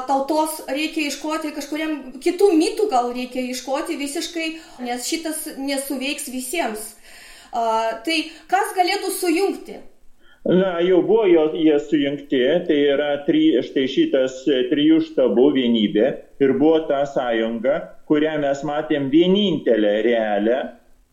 tautos 0.10 0.62
reikia 0.70 1.10
iškoti 1.10 1.54
kažkuriam 1.54 1.96
kitų 2.22 2.52
mitų 2.58 2.88
gal 2.90 3.12
reikia 3.14 3.44
iškoti 3.52 3.98
visiškai, 3.98 4.48
nes 4.86 5.06
šitas 5.10 5.46
nesuveiks 5.58 6.30
visiems. 6.34 6.96
Tai 7.52 8.18
kas 8.50 8.76
galėtų 8.78 9.14
sujungti? 9.14 9.80
Na, 10.48 10.78
jau 10.80 11.02
buvo 11.04 11.26
jie 11.28 11.76
sujungti, 11.84 12.40
tai 12.68 12.78
yra 12.94 13.10
tri, 13.26 13.60
štai 13.66 13.84
šitas 13.92 14.46
trijų 14.72 15.02
štabų 15.10 15.50
vienybė 15.58 16.06
ir 16.40 16.54
buvo 16.56 16.86
ta 16.88 17.02
sąjunga, 17.04 17.76
kurią 18.08 18.38
mes 18.40 18.64
matėm 18.64 19.10
vienintelę 19.12 19.98
realią 20.08 20.62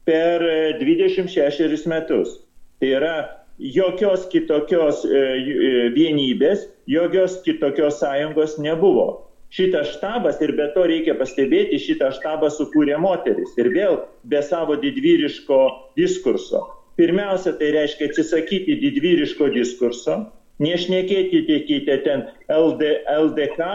per 0.06 0.46
26 0.78 1.88
metus. 1.90 2.38
Tai 2.78 2.92
yra 3.00 3.16
jokios 3.58 4.28
kitokios 4.30 5.02
e, 5.04 5.10
e, 5.18 5.90
vienybės, 5.96 6.68
jokios 6.86 7.40
kitokios 7.42 7.98
sąjungos 7.98 8.60
nebuvo. 8.62 9.26
Šitas 9.50 9.90
štabas, 9.96 10.38
ir 10.42 10.54
be 10.58 10.70
to 10.74 10.86
reikia 10.86 11.14
pastebėti, 11.18 11.82
šitą 11.82 12.12
štabą 12.14 12.50
sukūrė 12.52 12.98
moteris. 13.02 13.54
Ir 13.58 13.70
vėl 13.74 14.00
be 14.22 14.42
savo 14.42 14.78
didvyriško 14.78 15.60
diskurso. 15.98 16.75
Pirmiausia, 16.96 17.52
tai 17.60 17.70
reiškia 17.76 18.08
atsisakyti 18.10 18.78
didvyriško 18.80 19.50
diskurso, 19.52 20.16
nešnekėkite 20.64 22.00
ten 22.06 22.26
LD, 22.48 22.92
LDK, 23.12 23.70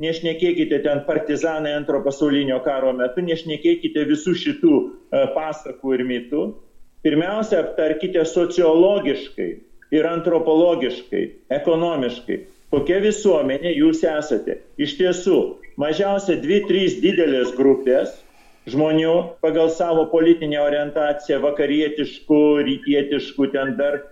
nešnekėkite 0.00 0.78
ten 0.86 1.02
partizanai 1.08 1.74
antro 1.80 2.00
pasaulinio 2.04 2.60
karo 2.64 2.94
metu, 2.96 3.24
nešnekėkite 3.26 4.06
visų 4.08 4.36
šitų 4.44 4.74
e, 4.80 5.24
pasakų 5.34 5.96
ir 5.98 6.06
mitų, 6.12 6.44
Pirmiausia, 7.00 7.62
aptarkite 7.64 8.24
sociologiškai 8.28 9.50
ir 9.96 10.06
antropologiškai, 10.06 11.22
ekonomiškai, 11.56 12.36
kokia 12.74 12.98
visuomenė 13.00 13.72
jūs 13.72 14.02
esate. 14.04 14.58
Iš 14.76 14.98
tiesų, 14.98 15.38
mažiausia 15.80 16.36
dvi, 16.42 16.60
trys 16.68 16.98
didelės 17.00 17.54
grupės 17.56 18.12
žmonių 18.68 19.12
pagal 19.40 19.70
savo 19.72 20.06
politinę 20.12 20.60
orientaciją, 20.60 21.40
vakarietiškų, 21.44 22.40
rytietiškų, 22.66 23.48
ten 23.54 23.76
dar 23.78 24.00
e, 24.00 24.02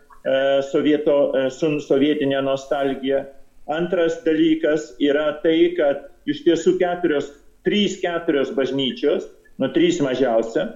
sovieto, 0.71 1.19
e, 1.37 1.49
su 1.53 1.75
sovietinė 1.85 2.41
nostalgija. 2.47 3.27
Antras 3.69 4.23
dalykas 4.25 4.95
yra 5.05 5.35
tai, 5.43 5.75
kad 5.77 6.09
iš 6.29 6.45
tiesų 6.47 6.79
keturios, 6.81 7.29
trys, 7.69 7.99
keturios 8.01 8.53
bažnyčios, 8.57 9.29
nu 9.61 9.69
trys 9.75 10.01
mažiausia, 10.05 10.71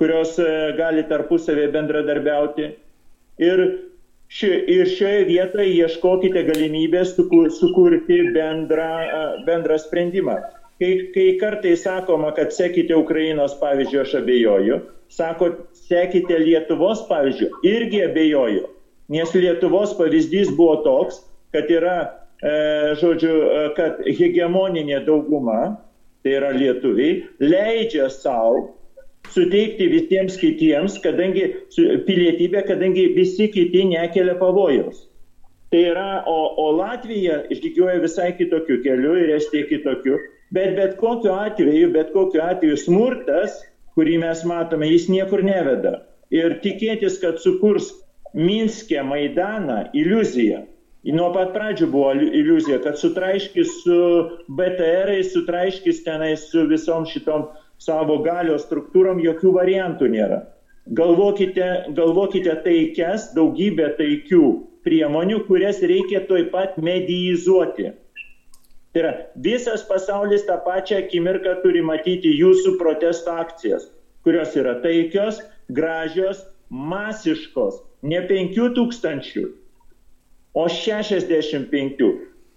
kurios 0.00 0.34
e, 0.42 0.50
gali 0.78 1.06
tarpusavėje 1.06 1.70
bendradarbiauti. 1.76 2.72
Ir, 3.46 3.62
ši, 4.32 4.50
ir 4.72 4.90
šioje 4.90 5.24
vietoje 5.30 5.70
ieškokite 5.76 6.42
galimybės 6.48 7.14
sukurti 7.14 8.22
bendrą, 8.34 8.92
bendrą 9.46 9.78
sprendimą. 9.78 10.40
Kai, 10.76 11.08
kai 11.14 11.38
kartais 11.40 11.86
sakoma, 11.86 12.34
kad 12.36 12.52
sekite 12.52 12.96
Ukrainos 12.98 13.54
pavyzdžių, 13.62 14.00
aš 14.02 14.10
abejoju, 14.18 14.80
sako, 15.08 15.48
sekite 15.86 16.36
Lietuvos 16.42 17.06
pavyzdžių, 17.08 17.48
irgi 17.64 18.02
abejoju, 18.04 18.66
nes 19.14 19.32
Lietuvos 19.32 19.94
pavyzdys 19.96 20.52
buvo 20.58 20.82
toks, 20.84 21.22
kad 21.56 21.72
yra, 21.72 21.96
e, 22.44 22.52
žodžiu, 23.00 23.32
e, 23.32 23.64
kad 23.78 24.04
hegemoninė 24.04 25.00
dauguma, 25.08 25.78
tai 26.20 26.36
yra 26.42 26.52
lietuviai, 26.52 27.22
leidžia 27.40 28.10
savo 28.12 28.66
suteikti 29.32 29.88
visiems 29.90 30.36
kitiems, 30.40 31.00
kadangi 31.02 31.48
pilietybė, 32.06 32.66
kadangi 32.68 33.08
visi 33.16 33.48
kiti 33.52 33.84
nekelia 33.88 34.36
pavojaus. 34.40 35.06
Tai 35.72 35.82
yra, 35.82 36.22
o, 36.30 36.38
o 36.62 36.70
Latvija 36.76 37.40
išgyvioja 37.50 37.98
visai 38.04 38.30
kitokiu 38.38 38.78
keliu 38.84 39.16
ir 39.18 39.32
Estija 39.34 39.66
kitokiu, 39.66 40.18
bet 40.54 40.76
bet 40.76 40.96
kokiu 41.00 41.32
atveju, 41.34 41.90
bet 41.94 42.12
kokiu 42.14 42.42
atveju 42.44 42.76
smurtas, 42.80 43.58
kurį 43.96 44.18
mes 44.22 44.44
matome, 44.44 44.88
jis 44.92 45.08
niekur 45.08 45.42
neveda. 45.46 46.00
Ir 46.34 46.58
tikėtis, 46.62 47.20
kad 47.22 47.38
sukurs 47.42 47.92
Minske 48.36 49.00
Maidaną 49.02 49.86
iliuziją. 49.96 50.66
Nuo 51.16 51.28
pat 51.32 51.52
pradžių 51.54 51.86
buvo 51.92 52.10
iliuzija, 52.18 52.80
kad 52.82 52.98
sutraiškis 52.98 53.76
su 53.84 53.98
BTR, 54.58 55.12
sutraiškis 55.30 56.02
tenai 56.04 56.32
su 56.40 56.66
visom 56.66 57.06
šitom 57.06 57.46
savo 57.78 58.18
galios 58.24 58.66
struktūrom 58.66 59.22
jokių 59.22 59.52
variantų 59.54 60.10
nėra. 60.16 60.40
Galvokite, 60.98 61.68
galvokite 61.94 62.56
taikes, 62.64 63.30
daugybę 63.38 63.92
taikių 63.98 64.42
priemonių, 64.86 65.40
kurias 65.46 65.80
reikia 65.82 66.24
toj 66.26 66.48
pat 66.50 66.76
medijizuoti. 66.78 67.92
Tai 68.96 69.02
yra, 69.02 69.12
visas 69.44 69.82
pasaulis 69.84 70.46
tą 70.48 70.54
pačią 70.64 71.02
akimirką 71.02 71.50
turi 71.60 71.82
matyti 71.84 72.30
jūsų 72.32 72.78
protesto 72.80 73.34
akcijas, 73.42 73.90
kurios 74.24 74.54
yra 74.56 74.78
taikios, 74.80 75.42
gražios, 75.68 76.40
masiškos, 76.72 77.82
ne 78.08 78.22
5000, 78.30 79.44
o 80.56 80.64
65, 80.78 82.08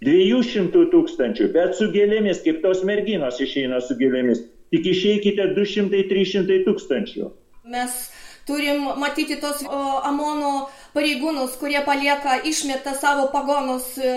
200 0.07 0.85
tūkstančių, 0.95 1.49
bet 1.59 1.75
su 1.75 1.89
gėlėmis, 1.91 2.39
kaip 2.47 2.63
tos 2.63 2.87
merginos 2.87 3.43
išeina 3.43 3.83
su 3.83 3.99
gėlėmis 3.99 4.45
tik 4.71 4.87
išeikite 4.95 5.51
200-300 5.59 6.63
tūkstančių. 6.69 7.29
Mes 7.75 8.01
turim 8.47 8.85
matyti 9.01 9.41
tos 9.43 9.67
o, 9.67 9.79
Amono 10.07 10.69
pareigūnus, 10.95 11.59
kurie 11.59 11.83
palieka, 11.83 12.39
išmeta 12.47 12.95
savo 12.95 13.27
pagonus 13.33 13.97
e, 13.99 14.13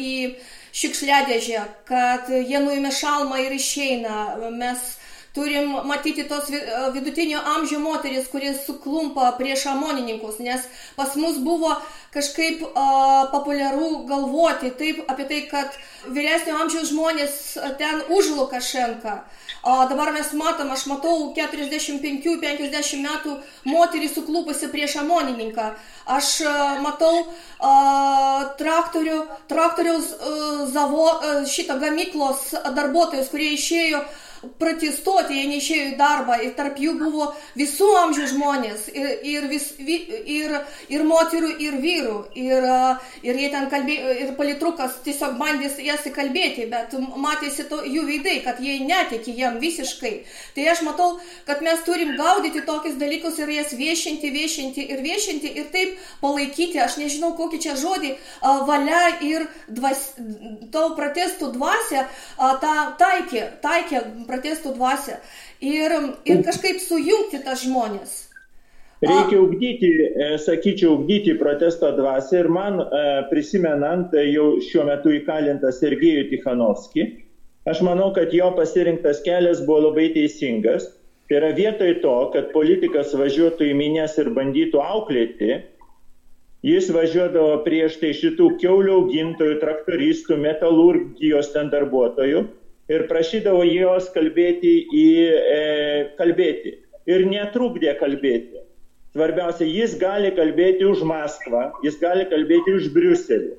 į 0.00 0.14
šiukšliadėžę, 0.76 1.64
kad 1.88 2.30
jie 2.30 2.60
nuėmė 2.60 2.92
šalmą 2.92 3.40
ir 3.46 3.56
išeina. 3.56 4.16
Mes 4.52 4.96
turim 5.36 5.72
matyti 5.88 6.24
tos 6.28 6.48
vidutinio 6.94 7.40
amžiaus 7.54 7.82
moteris, 7.84 8.28
kuris 8.32 8.62
suklumpa 8.64 9.30
prieš 9.38 9.66
amonininkus, 9.72 10.40
nes 10.40 10.64
pas 10.96 11.16
mus 11.20 11.40
buvo 11.44 11.74
kažkaip 12.16 12.62
uh, 12.64 13.26
populiaru 13.32 13.90
galvoti 14.08 14.72
taip 14.80 15.02
apie 15.12 15.26
tai, 15.32 15.40
kad 15.50 15.76
vyresnio 16.08 16.56
amžiaus 16.62 16.92
žmonės 16.92 17.36
ten 17.80 18.00
už 18.08 18.32
Lukašenką. 18.38 19.18
O 19.66 19.74
dabar 19.90 20.12
mes 20.14 20.28
matom, 20.38 20.68
aš 20.70 20.84
matau 20.86 21.32
45-50 21.34 23.00
metų 23.02 23.32
moterį 23.66 24.10
suklupusi 24.12 24.68
prieš 24.70 25.00
amonininką. 25.00 25.72
Aš 26.16 26.28
uh, 26.46 26.76
matau 26.84 27.24
uh, 27.24 28.44
traktorių, 28.60 29.16
traktoriaus 29.50 30.12
uh, 30.14 30.62
zavo, 30.70 31.08
uh, 31.16 31.42
šitą 31.50 31.80
gamyklos 31.82 32.52
darbuotojus, 32.78 33.32
kurie 33.32 33.50
išėjo 33.56 34.04
uh, 34.04 34.22
protestuoti, 34.60 35.36
jie 35.38 35.46
neišėjo 35.50 35.86
į 35.92 35.96
darbą 35.98 36.38
ir 36.44 36.54
tarp 36.58 36.78
jų 36.80 36.96
buvo 37.00 37.28
visų 37.58 37.88
amžių 38.02 38.28
žmonės 38.32 38.88
ir, 38.92 39.08
ir, 39.26 39.48
vis, 39.50 39.68
ir, 39.78 40.54
ir 40.92 41.04
moterų, 41.06 41.52
ir 41.62 41.78
vyrų. 41.82 42.16
Ir, 42.36 42.66
ir 43.26 43.40
jie 43.42 43.50
ten 43.52 43.68
kalbėjo, 43.72 44.14
ir 44.24 44.32
palitrukas 44.38 45.00
tiesiog 45.06 45.36
bandė 45.40 45.70
jas 45.84 46.06
įkalbėti, 46.08 46.68
bet 46.72 46.94
matėsi 47.16 47.66
to, 47.70 47.82
jų 47.86 48.06
veidai, 48.08 48.38
kad 48.44 48.60
jie 48.62 48.78
netikė 48.86 49.34
jam 49.36 49.58
visiškai. 49.62 50.14
Tai 50.56 50.68
aš 50.72 50.82
matau, 50.86 51.08
kad 51.48 51.62
mes 51.64 51.82
turim 51.86 52.14
gaudyti 52.18 52.64
tokius 52.66 52.98
dalykus 53.00 53.40
ir 53.42 53.52
jas 53.56 53.74
viešinti, 53.76 54.32
viešinti 54.34 54.86
ir 54.92 55.02
viešinti 55.04 55.52
ir 55.60 55.70
taip 55.74 55.96
palaikyti, 56.22 56.80
aš 56.82 56.98
nežinau 57.00 57.32
kokį 57.38 57.62
čia 57.62 57.76
žodį, 57.80 58.14
valia 58.68 59.02
ir 59.24 59.46
dvas, 59.68 60.12
to 60.72 60.84
protestų 60.98 61.52
dvasia 61.56 62.06
tą 62.62 62.74
taikė, 63.00 63.44
taikė 63.62 64.02
protestų 64.28 64.76
dvasę 64.76 65.20
ir, 65.60 65.94
ir 66.28 66.42
kažkaip 66.46 66.80
sujungti 66.82 67.42
tas 67.44 67.64
žmonės. 67.64 68.26
Reikia 69.04 69.40
ugdyti, 69.42 69.90
e, 69.92 70.38
sakyčiau, 70.40 70.94
ugdyti 70.96 71.34
protesto 71.36 71.90
dvasę 71.92 72.38
ir 72.40 72.48
man 72.48 72.80
e, 72.80 73.00
prisimenant 73.28 74.14
e, 74.16 74.24
jau 74.32 74.54
šiuo 74.64 74.86
metu 74.88 75.12
įkalintą 75.12 75.68
Sergejų 75.68 76.30
Tikhanovskį, 76.30 77.04
aš 77.68 77.82
manau, 77.84 78.08
kad 78.16 78.32
jo 78.32 78.48
pasirinktas 78.56 79.20
kelias 79.26 79.60
buvo 79.68 79.90
labai 79.90 80.08
teisingas. 80.16 80.88
Tai 81.28 81.40
yra 81.40 81.50
vietoj 81.52 81.92
to, 82.00 82.16
kad 82.32 82.52
politikas 82.54 83.12
važiuotų 83.18 83.68
į 83.68 83.76
minės 83.76 84.14
ir 84.22 84.30
bandytų 84.32 84.80
auklėti, 84.80 85.58
jis 86.64 86.88
važiuodavo 86.94 87.64
prieš 87.66 87.98
tai 88.00 88.14
šitų 88.16 88.52
keulių 88.62 88.94
augintojų, 89.02 89.58
traktoristų, 89.60 90.38
metalurgijos 90.40 91.50
ten 91.52 91.68
darbuotojų 91.74 92.46
ir 92.92 93.06
prašydavo 93.10 93.64
jos 93.66 94.10
kalbėti 94.14 94.76
į 94.94 95.08
e, 95.26 95.60
kalbėti. 96.18 96.76
Ir 97.06 97.26
netrukdė 97.30 97.94
kalbėti. 98.00 98.62
Svarbiausia, 99.16 99.64
jis 99.64 99.94
gali 99.96 100.32
kalbėti 100.36 100.84
už 100.84 101.00
Maskvą, 101.08 101.70
jis 101.86 101.96
gali 102.02 102.26
kalbėti 102.28 102.74
už 102.76 102.90
Briuselį, 102.92 103.54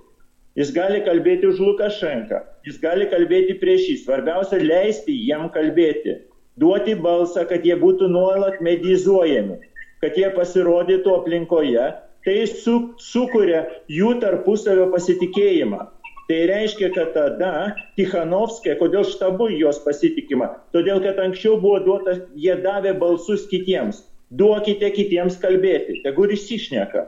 jis 0.60 0.70
gali 0.76 1.00
kalbėti 1.06 1.48
už 1.50 1.62
Lukašenką, 1.64 2.44
jis 2.68 2.78
gali 2.84 3.08
kalbėti 3.10 3.56
prieš 3.58 3.88
jį. 3.88 3.96
Svarbiausia, 4.04 4.60
leisti 4.62 5.16
jiem 5.16 5.48
kalbėti, 5.56 6.20
duoti 6.62 6.94
balsą, 7.02 7.48
kad 7.50 7.66
jie 7.66 7.74
būtų 7.80 8.12
nuolat 8.14 8.62
medizuojami, 8.62 9.58
kad 10.04 10.20
jie 10.20 10.30
pasirodytų 10.36 11.16
aplinkoje. 11.24 11.88
Tai 12.28 12.40
su, 12.52 12.74
sukuria 13.00 13.62
jų 13.88 14.18
tarpusavio 14.20 14.90
pasitikėjimą. 14.92 15.86
Tai 16.28 16.38
reiškia, 16.50 16.90
kad 16.92 17.14
tada 17.16 17.52
Tikhanovskė, 17.96 18.74
kodėl 18.82 19.06
štabu 19.08 19.48
jos 19.56 19.80
pasitikima? 19.86 20.50
Todėl, 20.76 21.00
kad 21.06 21.22
anksčiau 21.24 21.56
buvo 21.62 21.80
duota, 21.86 22.18
jie 22.36 22.58
davė 22.66 22.92
balsus 23.00 23.46
kitiems. 23.48 24.02
Duokite 24.36 24.90
kitiems 24.92 25.38
kalbėti, 25.40 26.02
tegu 26.04 26.28
išsišneka. 26.36 27.06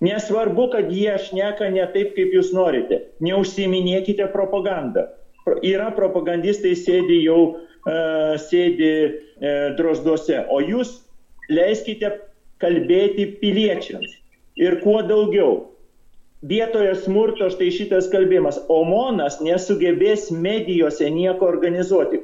Nesvarbu, 0.00 0.70
kad 0.72 0.88
jie 0.94 1.12
šneka 1.20 1.68
ne 1.74 1.84
taip, 1.92 2.14
kaip 2.16 2.32
jūs 2.32 2.54
norite. 2.56 3.02
Neužsiminėkite 3.20 4.30
propagandą. 4.32 5.10
Yra 5.64 5.90
propagandistai 5.96 6.72
sėdi 6.78 7.20
jau, 7.26 7.40
uh, 7.52 8.36
sėdi 8.40 8.92
uh, 9.04 9.76
drosduose, 9.76 10.40
o 10.48 10.62
jūs 10.64 11.02
leiskite 11.52 12.14
kalbėti 12.64 13.28
piliečiams. 13.42 14.16
Ir 14.56 14.80
kuo 14.80 15.02
daugiau 15.04 15.66
vietoje 16.42 16.94
smurto 17.02 17.48
štai 17.50 17.70
šitas 17.74 18.10
kalbėjimas. 18.12 18.60
Omonas 18.70 19.40
nesugebės 19.42 20.28
medijose 20.30 21.10
nieko 21.10 21.48
organizuoti. 21.50 22.22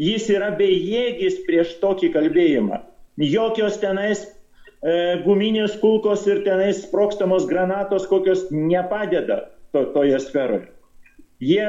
Jis 0.00 0.28
yra 0.32 0.50
bejėgis 0.56 1.42
prieš 1.46 1.76
tokį 1.82 2.12
kalbėjimą. 2.14 2.80
Jokios 3.20 3.76
tenais 3.82 4.24
e, 4.24 5.20
guminės 5.24 5.76
kulkos 5.80 6.24
ir 6.30 6.44
tenais 6.46 6.84
sprokstamos 6.86 7.46
granatos 7.48 8.06
kokios 8.08 8.46
nepadeda 8.50 9.50
to, 9.72 9.84
toje 9.92 10.20
sferoje. 10.22 10.70
Jie 11.40 11.66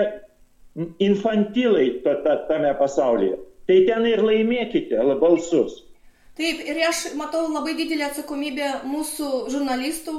infantilai 1.04 2.02
to, 2.06 2.16
ta, 2.24 2.38
tame 2.48 2.72
pasaulyje. 2.80 3.40
Tai 3.68 3.80
ten 3.88 4.08
ir 4.08 4.24
laimėkite 4.24 5.04
balsus. 5.20 5.82
Taip, 6.40 6.64
ir 6.64 6.80
aš 6.88 7.12
matau 7.20 7.44
labai 7.52 7.76
didelį 7.76 8.08
atsakomybę 8.08 8.70
mūsų 8.88 9.28
žurnalistų, 9.52 10.16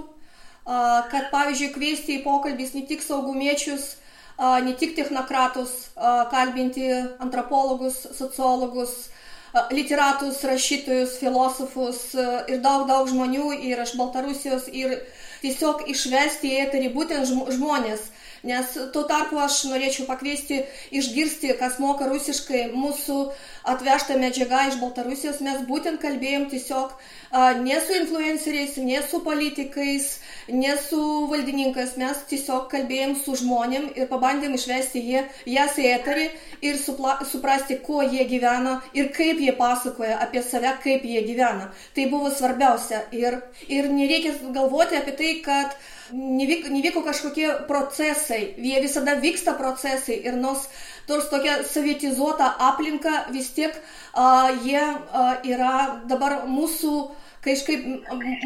kad, 0.66 1.31
pavyzdžiui, 1.33 1.72
kviesti 1.75 2.18
į 2.18 2.22
pokalbis 2.27 2.75
ne 2.77 2.85
tik 2.87 3.03
saugumiečius, 3.05 3.96
ne 4.38 4.75
tik 4.79 4.94
technokratus, 4.96 5.92
kalbinti 6.31 6.88
antropologus, 7.22 7.98
sociologus, 8.16 9.11
literatus, 9.70 10.40
rašytojus, 10.48 11.18
filosofus 11.20 12.01
ir 12.48 12.62
daug, 12.64 12.87
daug 12.88 13.11
žmonių 13.11 13.53
ir 13.61 13.83
iš 13.85 13.96
Baltarusijos 14.01 14.70
ir 14.72 15.03
tiesiog 15.42 15.85
išvesti 15.92 16.55
į 16.55 16.61
eterį 16.66 16.92
būtent 16.94 17.29
žmonės. 17.29 18.09
Nes 18.42 18.72
tuo 18.90 19.05
tarpu 19.07 19.38
aš 19.38 19.61
norėčiau 19.70 20.09
pakviesti 20.09 20.64
išgirsti, 20.90 21.53
kas 21.61 21.77
moka 21.79 22.09
rusiškai 22.11 22.72
mūsų 22.75 23.18
atvežtą 23.68 24.18
medžiagą 24.20 24.68
iš 24.68 24.79
Baltarusijos. 24.81 25.40
Mes 25.44 25.62
būtent 25.68 26.01
kalbėjom 26.03 26.48
tiesiog 26.51 26.94
uh, 26.94 27.12
ne 27.62 27.81
su 27.81 27.96
influenceriais, 27.96 28.77
ne 28.77 29.03
su 29.03 29.22
politikais, 29.25 30.09
ne 30.48 30.77
su 30.77 31.03
valdininkais, 31.31 31.96
mes 32.01 32.25
tiesiog 32.29 32.68
kalbėjom 32.72 33.14
su 33.25 33.37
žmonėm 33.42 33.88
ir 33.96 34.11
pabandėm 34.11 34.57
išvesti 34.59 35.01
jie, 35.01 35.25
jas 35.46 35.79
į 35.79 35.88
eterį 35.94 36.27
ir 36.68 36.79
supla, 36.83 37.18
suprasti, 37.29 37.79
kuo 37.87 38.03
jie 38.03 38.27
gyvena 38.29 38.81
ir 38.92 39.12
kaip 39.16 39.40
jie 39.40 39.55
pasakoja 39.57 40.18
apie 40.20 40.42
save, 40.42 40.75
kaip 40.85 41.07
jie 41.09 41.25
gyvena. 41.27 41.70
Tai 41.94 42.07
buvo 42.12 42.31
svarbiausia. 42.31 43.07
Ir, 43.16 43.40
ir 43.68 43.90
nereikia 43.92 44.37
galvoti 44.53 44.98
apie 44.98 45.16
tai, 45.16 45.33
kad 45.44 45.77
nevyko, 46.12 46.68
nevyko 46.72 47.03
kažkokie 47.07 47.48
procesai, 47.68 48.42
jie 48.59 48.81
visada 48.85 49.16
vyksta 49.20 49.57
procesai 49.59 50.20
ir 50.27 50.37
nors 50.37 50.68
nors 51.08 51.28
tokia 51.30 51.60
sovietizuota 51.66 52.52
aplinka 52.70 53.26
vis 53.34 53.50
tiek 53.56 53.74
a, 54.14 54.50
jie 54.64 54.80
a, 54.82 55.26
yra 55.44 55.74
dabar 56.10 56.42
mūsų 56.48 56.94
kažkaip 57.42 57.82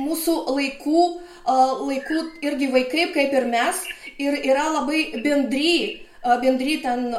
mūsų 0.01 0.35
laikų, 0.57 1.05
laikų 1.47 2.21
irgi 2.49 2.71
vaikai, 2.73 3.11
kaip 3.13 3.35
ir 3.37 3.47
mes, 3.53 3.83
ir 4.17 4.39
yra 4.41 4.71
labai 4.79 5.21
bendry, 5.21 6.07
bendry 6.41 6.79
ten 6.81 7.11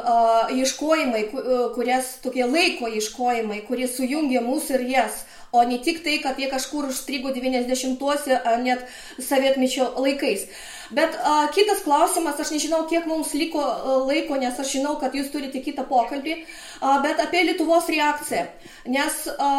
ieškojimai, 0.58 1.28
kurias 1.76 2.16
tokie 2.24 2.42
laiko 2.50 2.90
ieškojimai, 2.90 3.62
kurie 3.70 3.86
sujungia 3.86 4.42
mus 4.42 4.72
ir 4.74 4.88
jas 4.90 5.22
o 5.52 5.62
ne 5.64 5.78
tik 5.78 6.02
tai, 6.04 6.18
kad 6.22 6.38
jie 6.38 6.48
kažkur 6.50 6.88
užstrigo 6.90 7.32
90-uose 7.32 8.40
ar 8.44 8.58
net 8.62 8.84
sovietmečio 9.16 9.90
laikais. 9.96 10.44
Bet 10.90 11.16
a, 11.20 11.48
kitas 11.52 11.82
klausimas, 11.84 12.38
aš 12.40 12.54
nežinau, 12.54 12.86
kiek 12.88 13.04
mums 13.08 13.34
liko 13.36 13.60
a, 13.60 13.96
laiko, 14.08 14.38
nes 14.40 14.56
aš 14.56 14.70
žinau, 14.78 14.94
kad 15.00 15.12
jūs 15.16 15.28
turite 15.32 15.60
kitą 15.64 15.84
pokalbį, 15.88 16.38
a, 16.80 16.94
bet 17.04 17.20
apie 17.20 17.42
Lietuvos 17.44 17.90
reakciją. 17.92 18.46
Nes 18.94 19.18
a, 19.34 19.50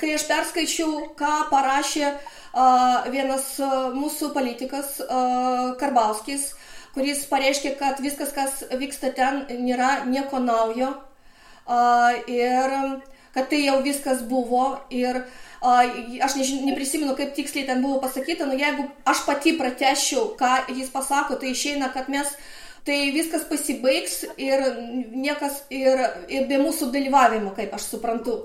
kai 0.00 0.16
aš 0.16 0.26
perskaičiau, 0.30 1.12
ką 1.18 1.36
parašė 1.52 2.08
a, 2.08 2.16
vienas 3.14 3.54
a, 3.62 3.70
mūsų 3.94 4.32
politikas 4.34 4.98
a, 5.06 5.22
Karbauskis, 5.78 6.50
kuris 6.96 7.22
pareiškė, 7.30 7.76
kad 7.78 8.02
viskas, 8.02 8.34
kas 8.34 8.66
vyksta 8.74 9.14
ten, 9.14 9.44
nėra 9.62 10.02
nieko 10.10 10.42
naujo. 10.42 10.96
A, 11.70 12.10
ir 12.26 12.74
kad 13.32 13.46
tai 13.48 13.62
jau 13.68 13.78
viskas 13.86 14.26
buvo 14.28 14.66
ir 14.90 15.22
aš 15.62 16.34
nežin, 16.38 16.64
neprisimenu, 16.66 17.14
kaip 17.18 17.36
tiksliai 17.36 17.68
ten 17.68 17.82
buvo 17.84 18.00
pasakyta, 18.02 18.48
nu 18.48 18.58
jeigu 18.58 18.88
aš 19.06 19.22
pati 19.28 19.54
pratešiau, 19.58 20.32
ką 20.38 20.52
jis 20.74 20.90
pasako, 20.90 21.38
tai 21.38 21.52
išeina, 21.54 21.92
kad 21.94 22.10
mes 22.12 22.30
tai 22.86 23.12
viskas 23.14 23.44
pasibaigs 23.46 24.24
ir 24.42 24.64
niekas 25.14 25.62
ir, 25.70 26.02
ir 26.26 26.48
be 26.50 26.58
mūsų 26.62 26.90
dalyvavimo, 26.94 27.54
kaip 27.54 27.74
aš 27.76 27.92
suprantu. 27.94 28.40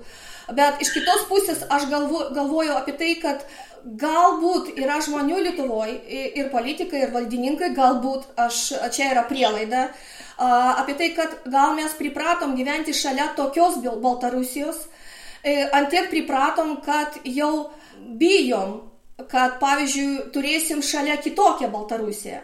Bet 0.54 0.84
iš 0.84 0.94
kitos 0.96 1.26
pusės 1.28 1.66
aš 1.74 1.90
galvo, 1.92 2.28
galvoju 2.36 2.78
apie 2.78 2.94
tai, 3.00 3.16
kad 3.20 3.42
galbūt 3.84 4.78
yra 4.80 5.00
žmonių 5.04 5.42
Lietuvoje 5.48 5.98
ir 6.38 6.52
politikai, 6.54 7.02
ir 7.06 7.12
valdininkai, 7.16 7.74
galbūt 7.76 8.30
aš, 8.40 8.62
čia 8.96 9.12
yra 9.14 9.26
prielaida, 9.28 9.88
apie 10.38 10.96
tai, 11.00 11.12
kad 11.18 11.34
gal 11.50 11.76
mes 11.78 11.96
pripratom 11.98 12.56
gyventi 12.58 12.96
šalia 12.96 13.32
tokios 13.36 13.80
Baltarusijos, 13.82 14.86
antiek 15.46 16.10
pripratom, 16.12 16.78
kad 16.86 17.20
jau 17.26 17.70
bijom 18.18 18.88
kad, 19.26 19.58
pavyzdžiui, 19.62 20.28
turėsim 20.34 20.84
šalia 20.86 21.18
kitokią 21.22 21.72
Baltarusiją. 21.74 22.44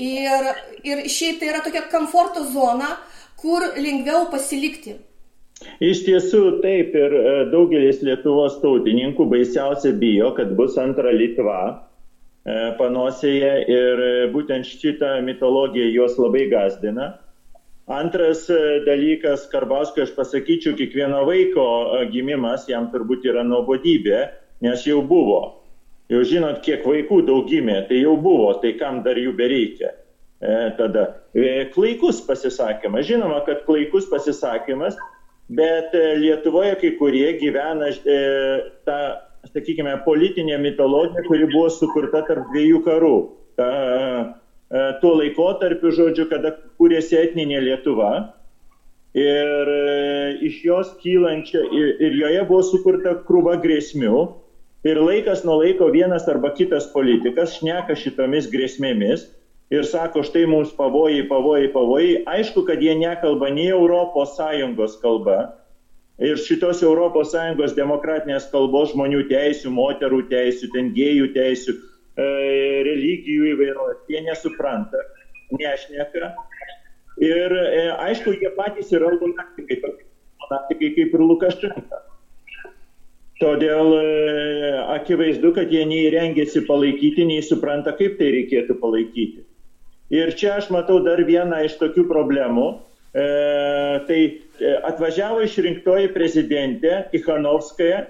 Ir, 0.00 0.48
ir 0.86 1.04
šiaip 1.12 1.40
tai 1.40 1.50
yra 1.52 1.60
tokia 1.64 1.84
komforto 1.92 2.46
zona, 2.50 2.96
kur 3.40 3.64
lengviau 3.76 4.26
pasilikti. 4.32 4.96
Iš 5.84 6.02
tiesų 6.04 6.40
taip 6.64 6.96
ir 6.96 7.14
e, 7.16 7.34
daugelis 7.52 8.02
Lietuvos 8.04 8.58
tautininkų 8.60 9.24
baisiausia 9.30 9.94
bijo, 9.96 10.32
kad 10.36 10.52
bus 10.56 10.76
antra 10.80 11.12
Litva 11.14 11.60
e, 11.68 11.76
panosėje 12.80 13.52
ir 13.72 14.02
e, 14.04 14.10
būtent 14.34 14.68
šitą 14.68 15.14
mitologiją 15.24 15.88
juos 15.94 16.18
labai 16.20 16.44
gazdina. 16.52 17.14
Antras 17.86 18.48
dalykas, 18.86 19.44
Karbauskui 19.52 20.02
aš 20.02 20.10
pasakyčiau, 20.16 20.74
kiekvieno 20.78 21.20
vaiko 21.28 21.66
gimimas 22.10 22.66
jam 22.66 22.88
turbūt 22.90 23.28
yra 23.30 23.44
nuobodybė, 23.46 24.24
nes 24.66 24.82
jau 24.88 25.04
buvo 25.06 25.40
Jau 26.06 26.22
žinot, 26.22 26.60
kiek 26.62 26.84
vaikų 26.86 27.24
daug 27.26 27.48
gimė, 27.50 27.80
tai 27.88 27.98
jau 27.98 28.14
buvo, 28.22 28.52
tai 28.62 28.76
kam 28.78 29.00
dar 29.02 29.18
jų 29.18 29.32
bereikia. 29.38 29.90
E, 30.38 30.52
tada 30.78 31.06
e, 31.34 31.64
klaikus 31.74 32.20
pasisakymas. 32.22 33.08
Žinoma, 33.08 33.40
kad 33.46 33.64
klaikus 33.66 34.06
pasisakymas, 34.10 34.94
bet 35.50 35.96
e, 35.98 36.04
Lietuvoje 36.20 36.76
kai 36.78 36.92
kurie 37.00 37.32
gyvena 37.40 37.90
e, 37.90 38.18
tą, 38.86 39.00
sakykime, 39.50 39.96
politinę 40.06 40.60
mitologiją, 40.62 41.26
kuri 41.26 41.50
buvo 41.50 41.72
sukurta 41.74 42.22
tarp 42.28 42.52
dviejų 42.52 42.84
karų. 42.86 43.16
Ta, 43.58 43.68
e, 44.70 44.86
tuo 45.02 45.16
laikotarpiu, 45.18 45.90
žodžiu, 45.96 46.28
kada 46.30 46.54
kūrėsi 46.78 47.18
etninė 47.20 47.60
Lietuva. 47.64 48.12
Ir 49.16 49.70
e, 49.72 49.84
iš 50.44 50.58
jos 50.64 50.90
kylančia, 51.00 51.62
ir, 51.72 51.94
ir 52.04 52.18
joje 52.20 52.42
buvo 52.48 52.64
sukurta 52.68 53.14
krūva 53.24 53.56
grėsmių 53.62 54.26
Ir 54.86 55.00
laikas 55.02 55.40
nuo 55.42 55.56
laiko 55.58 55.88
vienas 55.90 56.28
arba 56.30 56.52
kitas 56.54 56.84
politikas 56.92 57.56
šneka 57.56 57.96
šitomis 57.98 58.46
grėsmėmis 58.52 59.24
ir 59.74 59.86
sako, 59.88 60.22
štai 60.22 60.44
mums 60.46 60.70
pavojai, 60.76 61.24
pavojai, 61.26 61.70
pavojai. 61.74 62.12
Aišku, 62.30 62.62
kad 62.68 62.82
jie 62.84 62.94
nekalba 62.94 63.48
nei 63.50 63.72
ES 63.72 64.94
kalba. 65.02 65.38
Ir 66.22 66.38
šitos 66.38 66.84
ES 66.86 67.74
demokratinės 67.74 68.46
kalbos 68.52 68.92
žmonių 68.92 69.24
teisų, 69.32 69.72
moterų 69.74 70.22
teisų, 70.30 70.70
ten 70.76 70.92
gėjų 70.94 71.32
teisų, 71.34 71.74
e, 71.74 72.28
religijų 72.86 73.50
įvairovės, 73.56 74.06
jie 74.08 74.22
nesupranta, 74.28 75.02
nešneka. 75.50 76.30
Ir 77.22 77.56
e, 77.56 77.86
aišku, 78.08 78.34
jie 78.36 78.50
patys 78.56 78.92
yra 78.92 79.08
lunatikai, 79.14 79.78
lunatikai 80.42 80.92
kaip 80.98 81.16
ir 81.16 81.24
Lukašenka. 81.24 82.02
Todėl 83.40 83.92
e, 83.96 84.04
akivaizdu, 84.96 85.52
kad 85.56 85.72
jie 85.72 85.84
nei 85.88 86.08
rengėsi 86.12 86.62
palaikyti, 86.68 87.26
nei 87.28 87.42
supranta, 87.44 87.92
kaip 87.96 88.16
tai 88.20 88.30
reikėtų 88.32 88.78
palaikyti. 88.80 89.44
Ir 90.14 90.32
čia 90.38 90.54
aš 90.60 90.70
matau 90.72 91.00
dar 91.04 91.20
vieną 91.26 91.64
iš 91.66 91.76
tokių 91.80 92.06
problemų. 92.08 92.68
E, 93.16 93.26
tai 94.08 94.20
e, 94.60 94.72
atvažiavo 94.84 95.40
išrinktoji 95.44 96.10
prezidentė 96.12 97.06
Tikhanovskaja, 97.12 98.02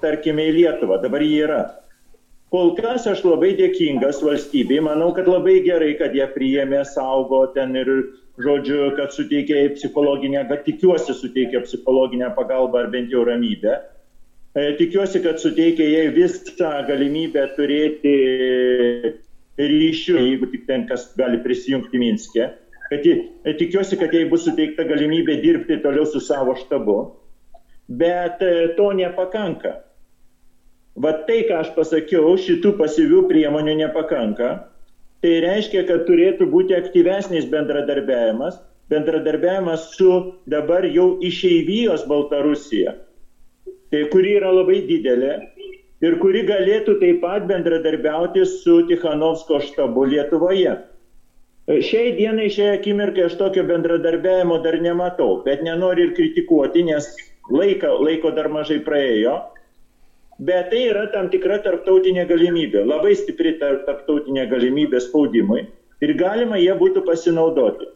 tarkime, 0.00 0.48
į 0.48 0.54
Lietuvą, 0.60 1.00
dabar 1.02 1.24
jį 1.24 1.36
yra. 1.44 1.62
Kol 2.52 2.72
kas 2.78 3.08
aš 3.10 3.24
labai 3.26 3.54
dėkingas 3.58 4.22
valstybei, 4.24 4.78
manau, 4.84 5.10
kad 5.16 5.28
labai 5.28 5.58
gerai, 5.64 5.92
kad 5.98 6.14
jie 6.16 6.24
priėmė, 6.32 6.84
saugo 6.88 7.42
ten 7.56 7.76
ir, 7.76 7.90
žodžiu, 8.42 8.92
kad 8.96 9.12
suteikė 9.14 9.62
psichologinę, 9.76 10.44
kad 10.48 10.64
tikiuosi 10.66 11.14
suteikė 11.16 11.62
psichologinę 11.64 12.30
pagalbą 12.36 12.84
ar 12.84 12.90
bent 12.92 13.12
jau 13.12 13.24
ramybę. 13.28 13.78
E, 14.56 14.72
tikiuosi, 14.78 15.20
kad 15.24 15.40
suteikia 15.40 15.84
jai 15.84 16.06
visą 16.14 16.70
galimybę 16.88 17.42
turėti 17.56 18.14
ryšių, 19.60 20.16
jeigu 20.20 20.48
tik 20.52 20.66
ten 20.68 20.86
kas 20.88 21.10
gali 21.16 21.40
prisijungti 21.44 22.00
Minske. 22.00 22.50
Kad 22.90 23.04
jį, 23.04 23.16
e, 23.44 23.56
tikiuosi, 23.58 23.98
kad 24.00 24.14
jai 24.14 24.26
bus 24.30 24.46
suteikta 24.46 24.86
galimybė 24.88 25.40
dirbti 25.42 25.80
toliau 25.84 26.06
su 26.08 26.22
savo 26.24 26.54
štabu. 26.60 27.00
Bet 27.88 28.40
e, 28.44 28.72
to 28.78 28.92
nepakanka. 28.96 29.80
Vat 30.96 31.26
tai, 31.28 31.42
ką 31.48 31.60
aš 31.60 31.74
pasakiau, 31.76 32.36
šitų 32.40 32.72
pasyvių 32.78 33.26
priemonių 33.28 33.76
nepakanka. 33.82 34.54
Tai 35.26 35.32
reiškia, 35.42 35.82
kad 35.88 36.04
turėtų 36.06 36.46
būti 36.52 36.76
aktyvesnis 36.76 37.48
bendradarbiavimas, 37.50 38.60
bendradarbiavimas 38.92 39.88
su 39.96 40.12
dabar 40.46 40.86
jau 40.86 41.16
išeivijos 41.26 42.06
Baltarusija 42.06 42.94
tai 43.90 44.06
kuri 44.10 44.36
yra 44.40 44.50
labai 44.52 44.82
didelė 44.88 45.36
ir 46.04 46.18
kuri 46.22 46.42
galėtų 46.48 46.98
taip 47.02 47.22
pat 47.22 47.46
bendradarbiauti 47.50 48.44
su 48.50 48.80
Tikhanovsko 48.90 49.60
štabu 49.70 50.06
Lietuvoje. 50.10 50.74
Šiai 51.66 52.12
dienai, 52.18 52.46
šiai 52.52 52.76
akimirkai 52.76 53.24
aš 53.26 53.38
tokio 53.40 53.64
bendradarbiavimo 53.66 54.60
dar 54.62 54.76
nematau, 54.82 55.40
bet 55.46 55.64
nenoriu 55.66 56.08
ir 56.08 56.12
kritikuoti, 56.18 56.84
nes 56.86 57.08
laiko, 57.50 57.96
laiko 58.06 58.30
dar 58.36 58.50
mažai 58.52 58.78
praėjo. 58.86 59.40
Bet 60.38 60.70
tai 60.70 60.82
yra 60.90 61.06
tam 61.12 61.30
tikra 61.32 61.56
tarptautinė 61.64 62.26
galimybė, 62.28 62.82
labai 62.84 63.14
stipri 63.16 63.54
tarptautinė 63.60 64.44
galimybė 64.50 65.00
spaudimui 65.00 65.62
ir 66.04 66.12
galima 66.20 66.58
jie 66.60 66.74
būtų 66.76 67.06
pasinaudoti. 67.06 67.88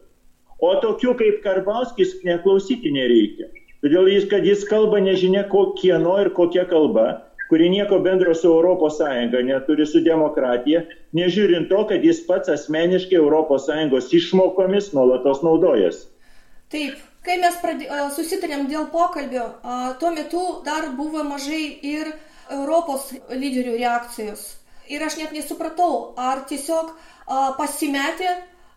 O 0.61 0.71
tokių 0.81 1.13
kaip 1.19 1.41
Karbauskis 1.43 2.15
neklausyti 2.25 2.89
nereikia. 2.93 3.49
Todėl 3.81 4.09
jis, 4.09 4.25
kad 4.29 4.45
jis 4.45 4.63
kalba 4.69 4.99
nežinia 5.01 5.43
kokieno 5.49 6.15
ir 6.21 6.31
kokia 6.37 6.65
kalba, 6.69 7.05
kuri 7.49 7.69
nieko 7.69 7.99
bendro 7.99 8.33
su 8.37 8.49
ES 8.57 8.99
neturi 9.45 9.85
su 9.85 10.01
demokratija, 10.01 10.83
nežiūrint 11.13 11.69
to, 11.69 11.85
kad 11.89 12.05
jis 12.05 12.21
pats 12.25 12.49
asmeniškai 12.49 13.17
ES 13.17 14.13
išmokomis 14.13 14.93
nuolatos 14.93 15.41
naudojasi. 15.43 16.07
Taip, 16.71 16.97
kai 17.25 17.37
mes 17.41 17.57
pradė, 17.61 17.89
susitarėm 18.15 18.69
dėl 18.69 18.85
pokalbio, 18.93 19.49
tuo 19.99 20.11
metu 20.15 20.43
dar 20.65 20.93
buvo 20.95 21.23
mažai 21.23 21.77
ir 21.81 22.13
Europos 22.51 23.11
lyderių 23.29 23.77
reakcijos. 23.77 24.45
Ir 24.91 25.03
aš 25.05 25.17
net 25.21 25.31
nesupratau, 25.35 26.13
ar 26.19 26.43
tiesiog 26.49 26.91
pasimetė, 27.57 28.33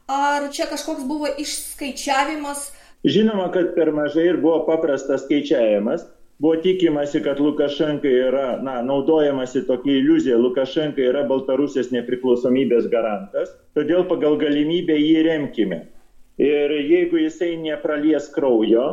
ar 0.06 0.50
čia 0.54 0.68
kažkoks 0.70 1.06
buvo 1.08 1.30
išskaičiavimas, 1.42 2.68
Žinoma, 3.04 3.50
kad 3.52 3.74
per 3.76 3.90
mažai 3.92 4.30
ir 4.30 4.36
buvo 4.40 4.62
paprastas 4.64 5.26
skaičiavimas. 5.26 6.06
Buvo 6.40 6.56
tikimasi, 6.64 7.20
kad 7.22 7.40
Lukašenka 7.40 8.08
yra, 8.08 8.46
na, 8.64 8.78
naudojamasi 8.82 9.66
tokia 9.68 9.98
iliuzija, 10.00 10.38
Lukašenka 10.40 11.04
yra 11.04 11.22
Baltarusijos 11.28 11.92
nepriklausomybės 11.94 12.88
garantas, 12.90 13.52
todėl 13.76 14.06
pagal 14.08 14.38
galimybę 14.40 14.96
jį 14.98 15.20
remkime. 15.28 15.78
Ir 16.42 16.74
jeigu 16.74 17.20
jisai 17.20 17.52
nepralies 17.60 18.26
kraujo, 18.34 18.86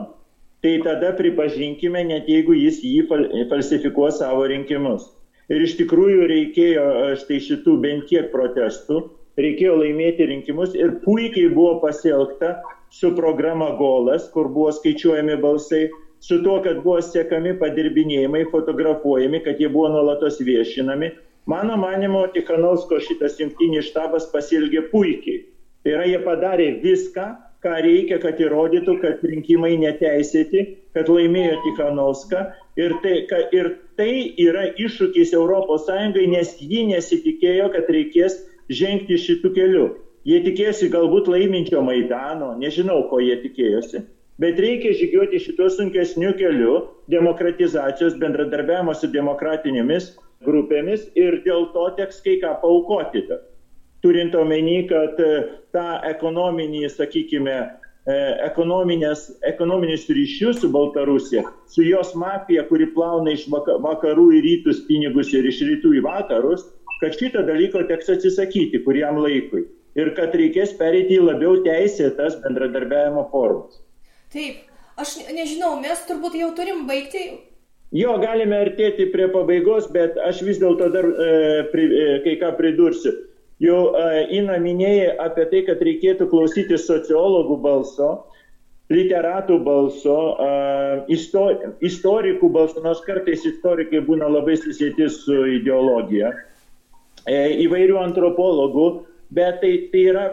tai 0.62 0.76
tada 0.86 1.14
pripažinkime, 1.18 2.04
net 2.10 2.30
jeigu 2.30 2.54
jis 2.58 2.82
jį 2.86 3.08
falsifikuos 3.50 4.20
savo 4.22 4.46
rinkimus. 4.50 5.08
Ir 5.52 5.64
iš 5.66 5.74
tikrųjų 5.80 6.28
reikėjo 6.30 6.84
štai 7.20 7.40
šitų 7.44 7.74
bent 7.84 8.06
kiek 8.12 8.30
protestų, 8.32 9.02
reikėjo 9.42 9.80
laimėti 9.82 10.28
rinkimus 10.30 10.78
ir 10.78 11.00
puikiai 11.04 11.50
buvo 11.52 11.80
pasielgta 11.82 12.60
su 12.94 13.12
programa 13.16 13.72
Golas, 13.80 14.30
kur 14.32 14.52
buvo 14.52 14.72
skaičiuojami 14.76 15.36
balsai, 15.42 15.90
su 16.22 16.38
tuo, 16.44 16.60
kad 16.64 16.84
buvo 16.86 17.00
sekami 17.02 17.56
padirbinėjimai, 17.60 18.46
fotografuojami, 18.54 19.42
kad 19.46 19.60
jie 19.60 19.70
buvo 19.72 19.90
nuolatos 19.96 20.38
viešinami. 20.46 21.10
Mano 21.50 21.78
manimo, 21.82 22.28
Tikhanovsko 22.36 23.00
šitas 23.02 23.40
jungtinis 23.42 23.90
štabas 23.90 24.28
pasilgė 24.34 24.86
puikiai. 24.92 25.48
Tai 25.82 25.96
yra, 25.96 26.06
jie 26.06 26.20
padarė 26.22 26.68
viską, 26.84 27.32
ką 27.62 27.78
reikia, 27.86 28.18
kad 28.22 28.40
įrodytų, 28.42 28.98
kad 29.04 29.24
rinkimai 29.26 29.76
neteisėti, 29.82 30.64
kad 30.98 31.10
laimėjo 31.12 31.60
Tikhanovska. 31.66 32.46
Ir 32.80 32.96
tai, 33.04 33.16
ka, 33.30 33.44
ir 33.54 33.76
tai 34.00 34.14
yra 34.42 34.70
iššūkis 34.80 35.36
ES, 35.38 35.90
nes 36.32 36.56
ji 36.62 36.86
nesitikėjo, 36.90 37.68
kad 37.76 37.92
reikės 37.94 38.40
žengti 38.72 39.20
šitų 39.20 39.54
kelių. 39.58 39.86
Jie 40.26 40.40
tikėjosi 40.46 40.90
galbūt 40.94 41.30
laiminčio 41.34 41.82
Maidano, 41.82 42.52
nežinau, 42.58 43.08
ko 43.10 43.20
jie 43.22 43.40
tikėjosi, 43.42 44.04
bet 44.42 44.60
reikia 44.62 44.94
žygiuoti 44.98 45.42
šituo 45.42 45.70
sunkesniu 45.74 46.36
keliu 46.38 46.76
demokratizacijos, 47.10 48.20
bendradarbiavimo 48.22 48.94
su 48.98 49.10
demokratinėmis 49.10 50.12
grupėmis 50.46 51.08
ir 51.18 51.42
dėl 51.46 51.72
to 51.74 51.88
teks 51.98 52.22
kai 52.26 52.38
ką 52.42 52.54
paukoti. 52.62 53.26
Turint 54.02 54.36
omeny, 54.36 54.88
kad 54.90 55.20
tą 55.76 55.88
ekonominį, 56.10 56.88
sakykime, 56.90 57.58
ekonominius 58.46 60.08
ryšius 60.10 60.62
su 60.62 60.70
Baltarusija, 60.74 61.44
su 61.70 61.84
jos 61.86 62.16
mafija, 62.18 62.64
kuri 62.70 62.90
plauna 62.96 63.36
iš 63.36 63.46
vakarų 63.52 64.32
į 64.38 64.42
rytus 64.48 64.82
pinigus 64.88 65.34
ir 65.34 65.46
iš 65.46 65.62
rytų 65.68 65.94
į 66.00 66.02
vakarus, 66.08 66.66
kad 67.02 67.14
šito 67.18 67.46
dalyko 67.46 67.84
teks 67.90 68.10
atsisakyti 68.16 68.82
kuriam 68.86 69.22
laikui 69.22 69.68
ir 70.00 70.12
kad 70.18 70.36
reikės 70.38 70.76
pereiti 70.80 71.18
į 71.18 71.28
labiau 71.28 71.62
teisėtas 71.66 72.40
bendradarbiavimo 72.44 73.28
formas. 73.32 73.82
Taip, 74.32 74.64
aš 75.02 75.18
nežinau, 75.34 75.76
mes 75.82 76.06
turbūt 76.08 76.38
jau 76.40 76.52
turim 76.58 76.86
baigti. 76.90 77.26
Jo, 77.92 78.16
galime 78.22 78.56
artėti 78.56 79.10
prie 79.12 79.28
pabaigos, 79.34 79.90
bet 79.92 80.16
aš 80.24 80.46
vis 80.48 80.62
dėlto 80.62 80.88
dar 80.94 81.08
e, 81.10 81.32
pri, 81.74 81.88
e, 81.92 82.06
kai 82.24 82.38
ką 82.40 82.54
pridursiu. 82.56 83.12
Jau 83.62 83.94
Ina 84.34 84.58
minėjai 84.58 85.16
apie 85.22 85.46
tai, 85.52 85.62
kad 85.68 85.82
reikėtų 85.86 86.28
klausyti 86.32 86.80
sociologų 86.82 87.60
balso, 87.62 88.10
literatų 88.92 89.60
balso, 89.64 90.18
istor, 91.12 91.76
istorikų 91.86 92.50
balso, 92.52 92.82
nors 92.84 93.04
kartais 93.06 93.46
istorikai 93.48 94.02
būna 94.08 94.30
labai 94.32 94.58
susijęti 94.60 95.08
su 95.14 95.38
ideologija, 95.60 96.34
e, 97.28 97.38
įvairių 97.68 98.02
antropologų, 98.02 98.88
bet 99.32 99.62
tai, 99.62 99.74
tai 99.94 100.04
yra 100.12 100.26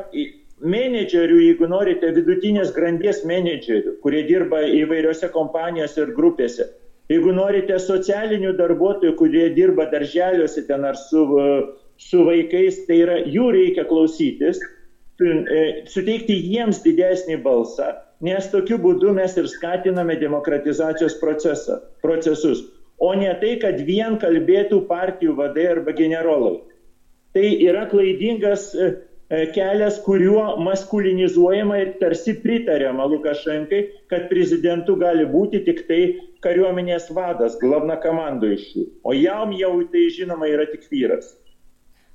menedžerių, 0.58 1.38
jeigu 1.44 1.68
norite, 1.70 2.10
vidutinės 2.16 2.72
grandies 2.74 3.22
menedžerių, 3.28 3.98
kurie 4.02 4.24
dirba 4.26 4.64
įvairiose 4.66 5.30
kompanijose 5.34 6.02
ir 6.02 6.14
grupėse. 6.16 6.66
Jeigu 7.08 7.32
norite 7.32 7.78
socialinių 7.80 8.56
darbuotojų, 8.58 9.14
kurie 9.16 9.46
dirba 9.56 9.86
darželiuose 9.92 10.66
ten 10.68 10.84
ar 10.84 10.98
su, 10.98 11.22
su 11.98 12.24
vaikais, 12.26 12.84
tai 12.88 13.02
yra 13.04 13.18
jų 13.26 13.50
reikia 13.56 13.84
klausytis, 13.90 14.62
e, 15.20 15.62
suteikti 15.90 16.36
jiems 16.38 16.82
didesnį 16.86 17.40
balsą, 17.44 17.92
nes 18.24 18.48
tokiu 18.54 18.78
būdu 18.82 19.12
mes 19.18 19.36
ir 19.38 19.50
skatiname 19.50 20.16
demokratizacijos 20.20 21.18
procesą, 21.20 21.82
procesus, 22.02 22.64
o 22.98 23.12
ne 23.14 23.30
tai, 23.42 23.56
kad 23.62 23.82
vien 23.86 24.18
kalbėtų 24.22 24.84
partijų 24.88 25.36
vadai 25.38 25.68
arba 25.76 25.94
generolai 25.94 26.58
tai 27.32 27.62
yra 27.62 27.86
klaidingas 27.86 28.74
e, 28.74 28.86
e, 29.30 29.46
kelias, 29.54 29.98
kuriuo 30.04 30.56
maskulinizuojama 30.64 31.78
ir 31.82 31.92
tarsi 32.00 32.34
pritariama 32.42 33.06
Lukašenkai, 33.12 33.82
kad 34.10 34.28
prezidentu 34.32 34.96
gali 34.98 35.26
būti 35.28 35.62
tik 35.66 35.84
tai 35.90 36.00
kariuomenės 36.44 37.10
vadas, 37.14 37.58
glavna 37.62 37.98
komanda 38.02 38.50
iš 38.54 38.64
jų. 38.74 38.86
O 39.04 39.14
jam 39.16 39.52
jau 39.58 39.74
tai 39.92 40.08
žinoma 40.14 40.50
yra 40.50 40.66
tik 40.70 40.88
vyras. 40.90 41.34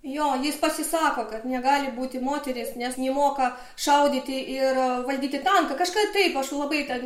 Jo, 0.04 0.34
jis 0.44 0.58
pasisako, 0.60 1.24
kad 1.32 1.46
negali 1.48 1.88
būti 1.96 2.20
moteris, 2.20 2.74
nes 2.76 2.98
nemoka 3.00 3.54
šaudyti 3.80 4.36
ir 4.52 4.76
e, 4.76 4.88
valdyti 5.08 5.40
tanką. 5.46 5.78
Kažką 5.80 6.10
taip, 6.12 6.36
aš 6.36 6.50
labai 6.58 6.82
ten 6.90 7.06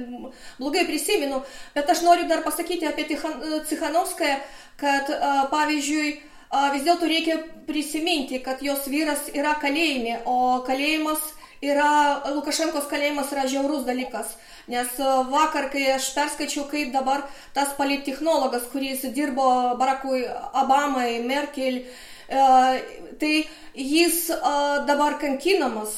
blogai 0.57 0.81
prisimenu, 0.87 1.43
bet 1.75 1.91
aš 1.93 2.01
noriu 2.07 2.25
dar 2.25 2.41
pasakyti 2.41 2.89
apie 2.89 3.05
Cichanovską, 3.69 4.31
kad 4.81 5.13
pavyzdžiui, 5.53 6.09
vis 6.73 6.87
dėlto 6.89 7.05
reikia 7.05 7.37
prisiminti, 7.69 8.41
kad 8.41 8.65
jos 8.65 8.89
vyras 8.89 9.29
yra 9.35 9.53
kalėjime, 9.61 10.23
o 10.25 10.63
kalėjimas 10.65 11.21
yra, 11.61 12.23
Lukašenkos 12.33 12.89
kalėjimas 12.89 13.29
yra 13.33 13.45
žiaurus 13.45 13.85
dalykas. 13.85 14.33
Nes 14.67 14.97
vakar, 15.29 15.69
kai 15.71 15.85
aš 15.93 16.09
perskaičiau, 16.17 16.65
kaip 16.73 16.91
dabar 16.97 17.27
tas 17.53 17.77
polittechnologas, 17.77 18.67
kuris 18.73 19.05
dirbo 19.15 19.77
Barakui 19.79 20.25
Obamai, 20.57 21.21
Merkel, 21.23 21.83
tai 22.27 23.33
jis 23.73 24.27
dabar 24.89 25.17
kankinamas 25.21 25.95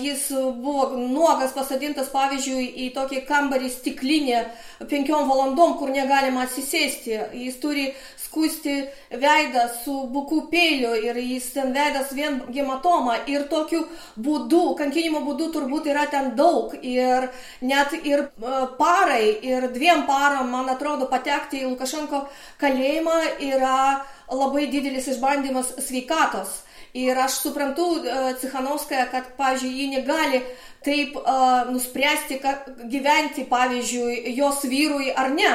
jis 0.00 0.28
buvo 0.60 0.90
nuogas 1.08 1.54
pasadintas, 1.56 2.10
pavyzdžiui, 2.12 2.66
į 2.84 2.90
tokį 2.92 3.22
kambarį 3.24 3.70
stiklinę 3.72 4.42
penkiom 4.90 5.24
valandom, 5.28 5.78
kur 5.80 5.88
negalima 5.88 6.44
atsisėsti. 6.44 7.16
Jis 7.32 7.56
turi 7.62 7.86
skusti 8.28 8.84
veidą 9.10 9.64
su 9.84 9.94
buku 10.12 10.42
peiliu 10.52 10.92
ir 10.94 11.16
jis 11.16 11.48
ten 11.54 11.72
veidas 11.72 12.12
vien 12.12 12.40
hematoma 12.52 13.16
ir 13.26 13.48
tokiu 13.48 13.86
būdu, 14.16 14.76
kankinimo 14.76 15.24
būdu 15.24 15.48
turbūt 15.54 15.88
yra 15.88 16.04
ten 16.12 16.34
daug 16.36 16.74
ir 16.82 17.30
net 17.60 17.96
ir 18.02 18.26
e, 18.28 18.60
parai 18.78 19.32
ir 19.42 19.70
dviem 19.72 20.04
param, 20.06 20.52
man 20.52 20.68
atrodo, 20.68 21.08
patekti 21.08 21.62
į 21.62 21.72
Lukašenko 21.72 22.26
kalėjimą 22.60 23.18
yra 23.48 24.04
labai 24.28 24.68
didelis 24.68 25.08
išbandymas 25.08 25.78
sveikatos. 25.88 26.64
Ir 26.96 27.18
aš 27.20 27.42
suprantu 27.44 27.84
uh, 28.00 28.30
Cichanovskają, 28.40 29.10
kad, 29.12 29.26
pavyzdžiui, 29.36 29.74
ji 29.76 29.88
negali 29.92 30.38
taip 30.84 31.18
uh, 31.20 31.68
nuspręsti, 31.68 32.38
kad 32.40 32.64
gyventi, 32.88 33.44
pavyzdžiui, 33.44 34.32
jos 34.38 34.64
vyrui 34.64 35.12
ar 35.12 35.28
ne. 35.34 35.52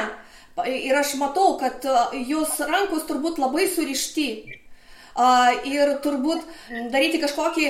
Ir 0.70 0.94
aš 0.94 1.16
matau, 1.18 1.56
kad 1.58 1.82
jos 2.28 2.60
rankos 2.62 3.08
turbūt 3.08 3.40
labai 3.42 3.66
surišti. 3.70 4.28
Ir 5.70 5.90
turbūt 6.02 6.46
daryti 6.90 7.20
kažkokį, 7.22 7.66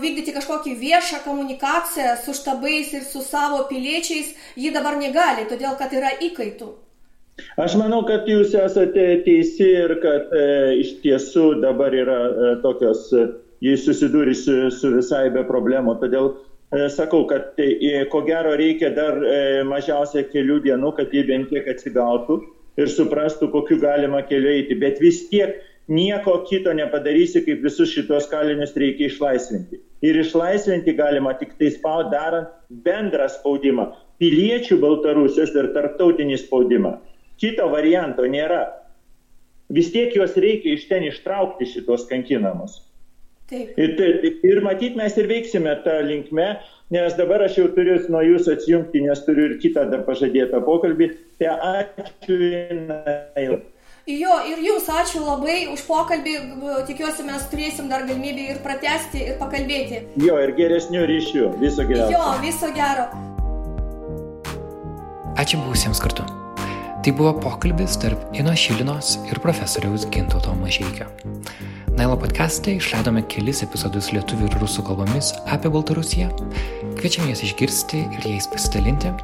vykdyti 0.00 0.32
kažkokį 0.36 0.74
viešą 0.80 1.22
komunikaciją 1.24 2.16
su 2.24 2.36
štabais 2.36 2.92
ir 2.96 3.04
su 3.08 3.24
savo 3.24 3.62
piliečiais 3.68 4.34
ji 4.56 4.72
dabar 4.72 4.98
negali, 5.00 5.48
todėl 5.48 5.76
kad 5.80 5.92
yra 5.96 6.12
įkaitų. 6.28 6.74
Aš 7.60 7.74
manau, 7.76 8.00
kad 8.08 8.28
jūs 8.28 8.54
esate 8.56 9.02
teisi 9.24 9.66
ir 9.82 9.92
kad 10.00 10.30
e, 10.32 10.44
iš 10.80 10.92
tiesų 11.02 11.58
dabar 11.60 11.92
yra 11.92 12.20
e, 12.28 12.52
tokios, 12.62 13.10
e, 13.12 13.24
jis 13.64 13.84
susidūrė 13.84 14.32
su, 14.36 14.54
su 14.72 14.92
visai 14.94 15.26
be 15.34 15.42
problemų. 15.48 15.98
Todėl 16.00 16.30
sakau, 16.72 17.26
kad 17.30 17.54
tai, 17.56 17.78
ko 18.10 18.22
gero 18.26 18.56
reikia 18.58 18.90
dar 18.94 19.20
e, 19.22 19.62
mažiausiai 19.68 20.26
kelių 20.32 20.60
dienų, 20.64 20.92
kad 20.96 21.12
jie 21.14 21.22
bent 21.28 21.50
kiek 21.50 21.68
atsigautų 21.70 22.40
ir 22.76 22.90
suprastų, 22.90 23.50
kokiu 23.52 23.78
galima 23.80 24.22
keliu 24.26 24.50
eiti. 24.50 24.74
Bet 24.74 25.00
vis 25.00 25.28
tiek 25.30 25.60
nieko 25.88 26.40
kito 26.48 26.72
nepadarysi, 26.74 27.44
kaip 27.46 27.62
visus 27.62 27.92
šitos 27.94 28.26
kalinius 28.30 28.74
reikia 28.76 29.06
išlaisvinti. 29.10 29.78
Ir 30.02 30.18
išlaisvinti 30.20 30.96
galima 30.98 31.36
tik 31.38 31.54
tai 31.60 31.70
spaud 31.74 32.10
darant 32.12 32.50
bendrą 32.68 33.28
spaudimą. 33.30 33.92
Piliečių 34.20 34.80
Baltarusijos 34.80 35.54
ir 35.54 35.70
tarptautinį 35.76 36.40
spaudimą. 36.40 36.96
Kito 37.40 37.68
varianto 37.70 38.26
nėra. 38.26 38.64
Vis 39.72 39.90
tiek 39.92 40.14
juos 40.14 40.36
reikia 40.40 40.76
iš 40.76 40.86
ten 40.88 41.04
ištraukti 41.04 41.66
šitos 41.68 42.06
kankinamus. 42.10 42.85
Taip. 43.46 43.76
Ir, 43.78 43.92
ir 44.42 44.58
matyt, 44.64 44.96
mes 44.98 45.14
ir 45.14 45.28
veiksime 45.30 45.76
tą 45.84 46.00
linkmę, 46.02 46.48
nes 46.90 47.14
dabar 47.14 47.44
aš 47.46 47.60
jau 47.60 47.68
turiu 47.76 48.00
nuo 48.10 48.22
jūsų 48.26 48.56
atsijungti, 48.56 49.04
nes 49.06 49.22
turiu 49.22 49.52
ir 49.52 49.54
kitą 49.62 49.86
dar 49.92 50.02
pažadėtą 50.08 50.64
pokalbį. 50.66 51.12
Tai 51.38 51.52
ačiū. 51.70 53.60
Jo, 54.06 54.34
ir 54.50 54.60
jums 54.62 54.88
ačiū 54.90 55.22
labai 55.22 55.56
už 55.70 55.84
pokalbį. 55.86 56.34
Tikiuosi, 56.90 57.26
mes 57.26 57.46
turėsim 57.52 57.86
dar 57.90 58.02
galimybę 58.06 58.48
ir 58.52 58.60
pratesti, 58.66 59.22
ir 59.30 59.38
pakalbėti. 59.38 60.02
Jo, 60.22 60.40
ir 60.42 60.54
geresnių 60.58 61.06
ryšių. 61.10 61.46
Viso 61.62 61.86
gero. 61.86 62.10
Jo, 62.14 62.26
viso 62.42 62.70
gero. 62.74 63.06
Ačiū 65.38 65.62
būsiems 65.62 66.02
kartu. 66.02 66.26
Tai 67.06 67.14
buvo 67.14 67.36
pokalbis 67.38 67.94
tarp 68.02 68.34
Ino 68.34 68.54
Šilinos 68.58 69.20
ir 69.30 69.38
profesoriaus 69.42 70.06
Gintauto 70.10 70.54
Mažeikio. 70.58 71.06
Nailo 71.96 72.12
podcast'e 72.20 72.74
išleidome 72.76 73.22
kelis 73.32 73.62
epizodus 73.64 74.10
lietuvių 74.12 74.50
ir 74.50 74.56
rusų 74.60 74.82
kalbomis 74.84 75.30
apie 75.48 75.70
Baltarusiją. 75.72 76.26
Kviečiame 76.98 77.30
jas 77.30 77.40
išgirsti 77.46 78.02
ir 78.18 78.26
jais 78.28 78.48
pasidalinti, 78.52 79.14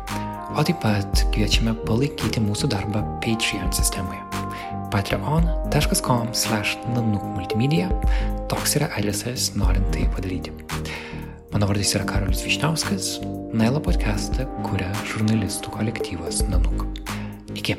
o 0.56 0.64
taip 0.64 0.80
pat 0.80 1.20
kviečiame 1.34 1.74
palaikyti 1.84 2.40
mūsų 2.40 2.70
darbą 2.72 3.04
Patreon 3.20 3.68
sistemoje. 3.76 4.24
patreon.com 4.92 6.32
slash 6.32 6.78
nanukmultimedia 6.94 7.90
toks 8.48 8.76
yra 8.80 8.88
adresas 8.96 9.50
norint 9.52 9.92
tai 9.92 10.08
padaryti. 10.16 10.56
Mano 11.52 11.68
vardas 11.68 11.92
yra 11.92 12.08
Karolis 12.08 12.40
Višniauskas, 12.48 13.18
Nailo 13.52 13.84
podcast'ą 13.84 14.48
kuria 14.64 14.88
žurnalistų 15.12 15.76
kolektyvas 15.76 16.40
Nanuk. 16.48 16.88
Iki. 17.52 17.76